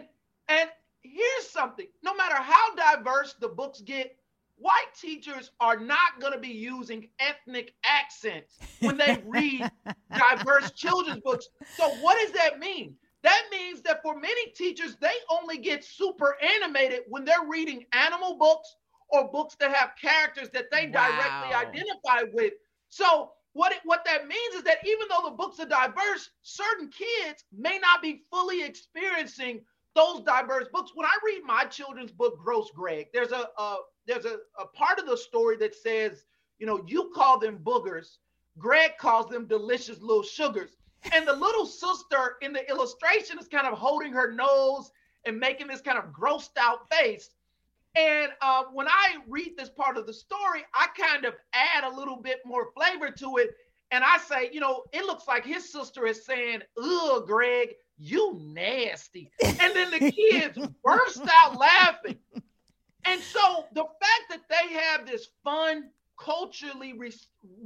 and 0.50 0.70
here's 1.04 1.50
something 1.50 1.88
no 2.04 2.14
matter 2.16 2.36
how 2.36 2.76
diverse 2.76 3.36
the 3.40 3.48
books 3.48 3.80
get, 3.80 4.18
white 4.58 4.94
teachers 5.00 5.52
are 5.60 5.78
not 5.78 6.20
going 6.20 6.34
to 6.34 6.40
be 6.40 6.50
using 6.50 7.10
ethnic 7.20 7.74
accents 7.84 8.58
when 8.80 8.98
they 8.98 9.22
read 9.26 9.70
diverse 10.18 10.72
children's 10.72 11.22
books. 11.22 11.48
So, 11.78 11.90
what 12.02 12.18
does 12.22 12.32
that 12.34 12.60
mean? 12.60 12.96
That 13.24 13.44
means 13.52 13.82
that 13.84 14.02
for 14.04 14.20
many 14.20 14.52
teachers, 14.52 14.98
they 15.00 15.14
only 15.30 15.58
get 15.58 15.84
super 15.84 16.38
animated 16.42 17.02
when 17.08 17.24
they're 17.24 17.46
reading 17.48 17.86
animal 17.94 18.38
books 18.38 18.76
or 19.10 19.30
books 19.30 19.56
that 19.60 19.74
have 19.74 19.92
characters 20.00 20.50
that 20.50 20.66
they 20.72 20.88
wow. 20.88 21.10
directly 21.10 21.56
identify 21.56 22.30
with. 22.34 22.54
So, 22.90 23.32
what 23.54 23.72
it, 23.72 23.80
what 23.84 24.04
that 24.06 24.28
means 24.28 24.56
is 24.56 24.64
that 24.64 24.78
even 24.86 25.08
though 25.10 25.30
the 25.30 25.36
books 25.36 25.60
are 25.60 25.66
diverse, 25.66 26.32
certain 26.42 26.90
kids 26.90 27.46
may 27.56 27.80
not 27.80 28.02
be 28.02 28.24
fully 28.32 28.64
experiencing 28.64 29.62
those 29.96 30.22
diverse 30.22 30.68
books. 30.72 30.92
When 30.96 31.06
I 31.06 31.18
read 31.26 31.44
my 31.46 31.66
children's 31.66 32.12
book, 32.12 32.38
Gross 32.44 32.72
Greg, 32.72 33.08
there's 33.14 33.32
a, 33.32 33.50
a 33.58 33.78
there's 34.08 34.26
a, 34.26 34.38
a 34.60 34.66
part 34.74 35.00
of 35.00 35.06
the 35.06 35.18
story 35.18 35.58
that 35.58 35.76
says, 35.76 36.26
you 36.60 36.66
know, 36.66 36.84
you 36.88 37.12
call 37.16 37.40
them 37.40 37.60
boogers, 37.64 38.18
Greg 38.58 38.92
calls 38.98 39.30
them 39.30 39.48
delicious 39.48 40.02
little 40.02 40.24
sugars. 40.24 40.72
And 41.14 41.28
the 41.28 41.34
little 41.34 41.66
sister 41.66 42.36
in 42.42 42.54
the 42.54 42.68
illustration 42.70 43.38
is 43.40 43.48
kind 43.48 43.68
of 43.68 43.78
holding 43.78 44.14
her 44.14 44.32
nose 44.32 44.92
and 45.26 45.38
making 45.38 45.68
this 45.68 45.82
kind 45.82 45.98
of 45.98 46.06
grossed 46.06 46.58
out 46.58 46.90
face. 46.90 47.30
And 47.96 48.32
uh, 48.42 48.64
when 48.74 48.88
I 48.88 49.18
read 49.28 49.54
this 49.58 49.70
part 49.70 49.98
of 49.98 50.08
the 50.08 50.14
story, 50.14 50.64
I 50.74 50.88
kind 50.98 51.26
of 51.26 51.36
add 51.54 51.84
a 51.84 51.96
little 51.96 52.16
bit 52.16 52.40
more 52.46 52.72
flavor 52.72 53.12
to 53.12 53.38
it. 53.38 53.56
And 53.94 54.04
I 54.04 54.18
say, 54.18 54.50
you 54.52 54.60
know, 54.60 54.86
it 54.92 55.06
looks 55.06 55.28
like 55.28 55.46
his 55.46 55.72
sister 55.72 56.08
is 56.08 56.26
saying, 56.26 56.64
ugh, 56.82 57.28
Greg, 57.28 57.76
you 58.00 58.40
nasty. 58.42 59.30
And 59.44 59.76
then 59.76 59.92
the 59.92 60.12
kids 60.12 60.58
burst 60.84 61.22
out 61.32 61.60
laughing. 61.60 62.18
And 63.06 63.22
so 63.22 63.66
the 63.76 63.84
fact 63.84 64.24
that 64.32 64.42
they 64.50 64.74
have 64.74 65.06
this 65.06 65.28
fun, 65.44 65.92
culturally 66.20 66.94
re- 66.94 67.14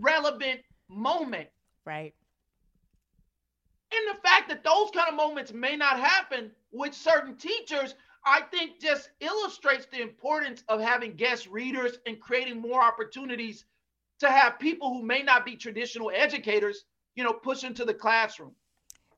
relevant 0.01 0.59
moment. 0.89 1.47
Right. 1.85 2.13
And 3.93 4.13
the 4.13 4.21
fact 4.21 4.49
that 4.49 4.65
those 4.65 4.89
kind 4.93 5.07
of 5.07 5.15
moments 5.15 5.53
may 5.53 5.77
not 5.77 5.97
happen 5.97 6.51
with 6.73 6.93
certain 6.93 7.37
teachers, 7.37 7.95
I 8.25 8.41
think 8.51 8.81
just 8.81 9.11
illustrates 9.21 9.85
the 9.85 10.01
importance 10.01 10.61
of 10.67 10.81
having 10.81 11.13
guest 11.13 11.47
readers 11.47 11.99
and 12.05 12.19
creating 12.19 12.59
more 12.59 12.83
opportunities 12.83 13.63
to 14.19 14.29
have 14.29 14.59
people 14.59 14.89
who 14.89 15.03
may 15.03 15.21
not 15.21 15.45
be 15.45 15.55
traditional 15.55 16.11
educators, 16.13 16.85
you 17.15 17.23
know, 17.23 17.33
push 17.33 17.63
into 17.63 17.85
the 17.85 17.93
classroom. 17.93 18.53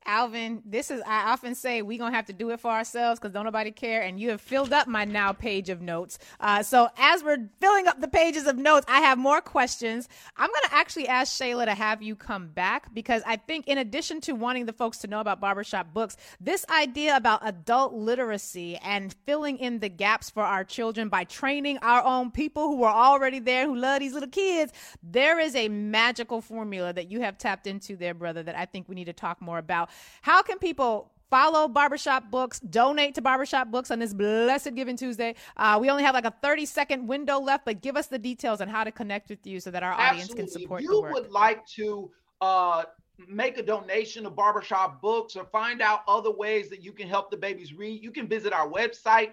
Alvin, 0.05 0.63
this 0.65 0.89
is 0.89 1.01
I 1.05 1.31
often 1.31 1.55
say 1.55 1.81
we 1.81 1.97
gonna 1.97 2.15
have 2.15 2.25
to 2.27 2.33
do 2.33 2.49
it 2.49 2.59
for 2.59 2.71
ourselves 2.71 3.19
because 3.19 3.33
don't 3.33 3.45
nobody 3.45 3.71
care. 3.71 4.01
And 4.01 4.19
you 4.19 4.29
have 4.31 4.41
filled 4.41 4.73
up 4.73 4.87
my 4.87 5.05
now 5.05 5.33
page 5.33 5.69
of 5.69 5.81
notes. 5.81 6.17
Uh, 6.39 6.63
so 6.63 6.89
as 6.97 7.23
we're 7.23 7.49
filling 7.59 7.87
up 7.87 8.01
the 8.01 8.07
pages 8.07 8.47
of 8.47 8.57
notes, 8.57 8.85
I 8.89 9.01
have 9.01 9.17
more 9.17 9.41
questions. 9.41 10.09
I'm 10.35 10.49
gonna 10.49 10.73
actually 10.73 11.07
ask 11.07 11.39
Shayla 11.39 11.65
to 11.65 11.75
have 11.75 12.01
you 12.01 12.15
come 12.15 12.47
back 12.47 12.93
because 12.93 13.21
I 13.25 13.35
think 13.35 13.67
in 13.67 13.77
addition 13.77 14.21
to 14.21 14.33
wanting 14.33 14.65
the 14.65 14.73
folks 14.73 14.97
to 14.99 15.07
know 15.07 15.19
about 15.19 15.39
barbershop 15.39 15.93
books, 15.93 16.17
this 16.39 16.65
idea 16.69 17.15
about 17.15 17.41
adult 17.43 17.93
literacy 17.93 18.77
and 18.77 19.13
filling 19.25 19.57
in 19.59 19.79
the 19.79 19.89
gaps 19.89 20.29
for 20.29 20.43
our 20.43 20.63
children 20.63 21.09
by 21.09 21.23
training 21.25 21.77
our 21.79 22.03
own 22.03 22.31
people 22.31 22.67
who 22.67 22.83
are 22.83 22.93
already 22.93 23.39
there 23.39 23.67
who 23.67 23.75
love 23.75 23.99
these 23.99 24.13
little 24.13 24.29
kids, 24.29 24.73
there 25.03 25.39
is 25.39 25.55
a 25.55 25.69
magical 25.69 26.41
formula 26.41 26.93
that 26.93 27.11
you 27.11 27.21
have 27.21 27.37
tapped 27.37 27.67
into 27.67 27.95
there, 27.95 28.13
brother, 28.13 28.43
that 28.43 28.57
I 28.57 28.65
think 28.65 28.87
we 28.89 28.95
need 28.95 29.05
to 29.05 29.13
talk 29.13 29.41
more 29.41 29.57
about. 29.57 29.88
How 30.21 30.41
can 30.41 30.59
people 30.59 31.11
follow 31.29 31.67
Barbershop 31.67 32.31
Books, 32.31 32.59
donate 32.59 33.15
to 33.15 33.21
Barbershop 33.21 33.71
Books 33.71 33.91
on 33.91 33.99
this 33.99 34.13
blessed 34.13 34.75
Giving 34.75 34.97
Tuesday. 34.97 35.35
Uh, 35.57 35.77
we 35.79 35.89
only 35.89 36.03
have 36.03 36.15
like 36.15 36.25
a 36.25 36.33
30 36.41 36.65
second 36.65 37.07
window 37.07 37.39
left, 37.39 37.65
but 37.65 37.81
give 37.81 37.95
us 37.95 38.07
the 38.07 38.17
details 38.17 38.61
on 38.61 38.67
how 38.67 38.83
to 38.83 38.91
connect 38.91 39.29
with 39.29 39.45
you 39.45 39.59
so 39.59 39.69
that 39.71 39.83
our 39.83 39.91
Absolutely. 39.91 40.21
audience 40.21 40.33
can 40.33 40.61
support 40.61 40.81
you. 40.81 40.89
if 40.89 40.93
you 40.93 41.13
would 41.13 41.31
like 41.31 41.65
to 41.67 42.09
uh, 42.41 42.83
make 43.27 43.57
a 43.57 43.63
donation 43.63 44.23
to 44.23 44.29
Barbershop 44.29 45.01
Books 45.01 45.35
or 45.35 45.45
find 45.45 45.81
out 45.81 46.01
other 46.07 46.31
ways 46.31 46.69
that 46.69 46.83
you 46.83 46.91
can 46.91 47.07
help 47.07 47.31
the 47.31 47.37
babies 47.37 47.73
read, 47.73 48.03
you 48.03 48.11
can 48.11 48.27
visit 48.27 48.53
our 48.53 48.69
website 48.69 49.31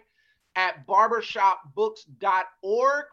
at 0.57 0.87
barbershopbooks.org. 0.87 3.05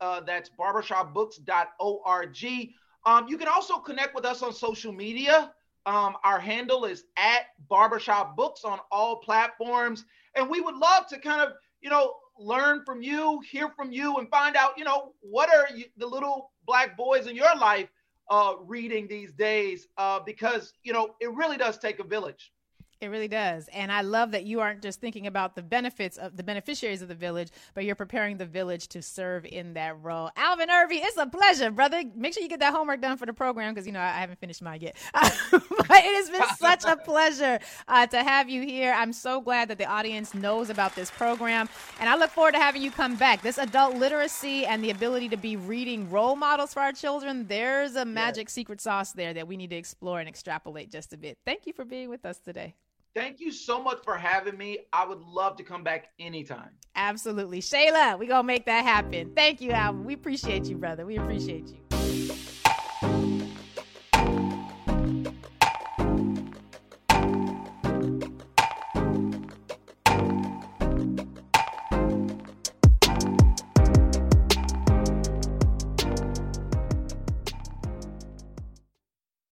Uh, 0.00 0.20
that's 0.20 0.50
barbershopbooks.org. 0.58 2.68
Um, 3.04 3.26
you 3.28 3.36
can 3.36 3.48
also 3.48 3.78
connect 3.78 4.14
with 4.14 4.24
us 4.24 4.42
on 4.42 4.52
social 4.52 4.92
media. 4.92 5.52
Um, 5.86 6.16
our 6.24 6.38
handle 6.38 6.84
is 6.84 7.04
at 7.16 7.46
Barbershop 7.68 8.36
Books 8.36 8.64
on 8.64 8.78
all 8.90 9.16
platforms. 9.16 10.04
And 10.34 10.48
we 10.48 10.60
would 10.60 10.76
love 10.76 11.06
to 11.08 11.18
kind 11.18 11.40
of, 11.40 11.54
you 11.80 11.90
know, 11.90 12.14
learn 12.38 12.84
from 12.84 13.02
you, 13.02 13.40
hear 13.40 13.68
from 13.70 13.92
you, 13.92 14.16
and 14.16 14.28
find 14.28 14.56
out, 14.56 14.78
you 14.78 14.84
know, 14.84 15.12
what 15.20 15.48
are 15.54 15.74
you, 15.76 15.84
the 15.96 16.06
little 16.06 16.52
black 16.66 16.96
boys 16.96 17.26
in 17.26 17.36
your 17.36 17.54
life 17.56 17.88
uh, 18.30 18.54
reading 18.60 19.06
these 19.06 19.32
days? 19.32 19.88
Uh, 19.98 20.20
because, 20.24 20.72
you 20.82 20.92
know, 20.92 21.14
it 21.20 21.32
really 21.34 21.56
does 21.56 21.78
take 21.78 21.98
a 21.98 22.04
village. 22.04 22.52
It 23.02 23.08
really 23.08 23.26
does. 23.26 23.68
And 23.72 23.90
I 23.90 24.02
love 24.02 24.30
that 24.30 24.44
you 24.44 24.60
aren't 24.60 24.80
just 24.80 25.00
thinking 25.00 25.26
about 25.26 25.56
the 25.56 25.62
benefits 25.62 26.18
of 26.18 26.36
the 26.36 26.44
beneficiaries 26.44 27.02
of 27.02 27.08
the 27.08 27.16
village, 27.16 27.48
but 27.74 27.84
you're 27.84 27.96
preparing 27.96 28.36
the 28.36 28.46
village 28.46 28.86
to 28.88 29.02
serve 29.02 29.44
in 29.44 29.74
that 29.74 30.00
role. 30.00 30.30
Alvin 30.36 30.70
Irby, 30.70 30.98
it's 30.98 31.16
a 31.16 31.26
pleasure, 31.26 31.72
brother. 31.72 32.04
Make 32.14 32.32
sure 32.32 32.44
you 32.44 32.48
get 32.48 32.60
that 32.60 32.72
homework 32.72 33.00
done 33.00 33.16
for 33.16 33.26
the 33.26 33.32
program 33.32 33.74
because, 33.74 33.88
you 33.88 33.92
know, 33.92 33.98
I, 33.98 34.10
haven't 34.10 34.38
finished 34.38 34.62
mine 34.62 34.82
yet. 34.82 34.96
but 35.12 35.60
it 35.90 36.14
has 36.14 36.30
been 36.30 36.44
such 36.60 36.84
a 36.84 36.96
pleasure 36.96 37.58
uh, 37.88 38.06
to 38.06 38.22
have 38.22 38.48
you 38.48 38.62
here. 38.62 38.94
I'm 38.96 39.12
so 39.12 39.40
glad 39.40 39.66
that 39.70 39.78
the 39.78 39.86
audience 39.86 40.32
knows 40.32 40.70
about 40.70 40.94
this 40.94 41.10
program. 41.10 41.68
And 41.98 42.08
I 42.08 42.14
look 42.16 42.30
forward 42.30 42.52
to 42.52 42.60
having 42.60 42.82
you 42.82 42.92
come 42.92 43.16
back. 43.16 43.42
This 43.42 43.58
adult 43.58 43.96
literacy 43.96 44.64
and 44.64 44.82
the 44.84 44.90
ability 44.90 45.28
to 45.30 45.36
be 45.36 45.56
reading 45.56 46.08
role 46.08 46.36
models 46.36 46.72
for 46.72 46.78
our 46.78 46.92
children, 46.92 47.48
there's 47.48 47.96
a 47.96 48.04
magic 48.04 48.46
yes. 48.46 48.52
secret 48.52 48.80
sauce 48.80 49.10
there 49.10 49.34
that 49.34 49.48
we 49.48 49.56
need 49.56 49.70
to 49.70 49.76
explore 49.76 50.20
and 50.20 50.28
extrapolate 50.28 50.92
just 50.92 51.12
a 51.12 51.16
bit. 51.16 51.38
Thank 51.44 51.66
you 51.66 51.72
for 51.72 51.84
being 51.84 52.08
with 52.08 52.24
us 52.24 52.38
today. 52.38 52.76
Thank 53.14 53.40
you 53.40 53.52
so 53.52 53.82
much 53.82 53.98
for 54.04 54.16
having 54.16 54.56
me. 54.56 54.78
I 54.92 55.06
would 55.06 55.20
love 55.20 55.56
to 55.56 55.62
come 55.62 55.84
back 55.84 56.12
anytime. 56.18 56.70
Absolutely. 56.96 57.60
Shayla, 57.60 58.18
we 58.18 58.26
going 58.26 58.42
to 58.42 58.46
make 58.46 58.66
that 58.66 58.84
happen. 58.84 59.32
Thank 59.34 59.60
you, 59.60 59.70
Alvin. 59.72 60.04
We 60.04 60.14
appreciate 60.14 60.64
you, 60.66 60.76
brother. 60.76 61.04
We 61.04 61.16
appreciate 61.16 61.68
you. 61.68 61.81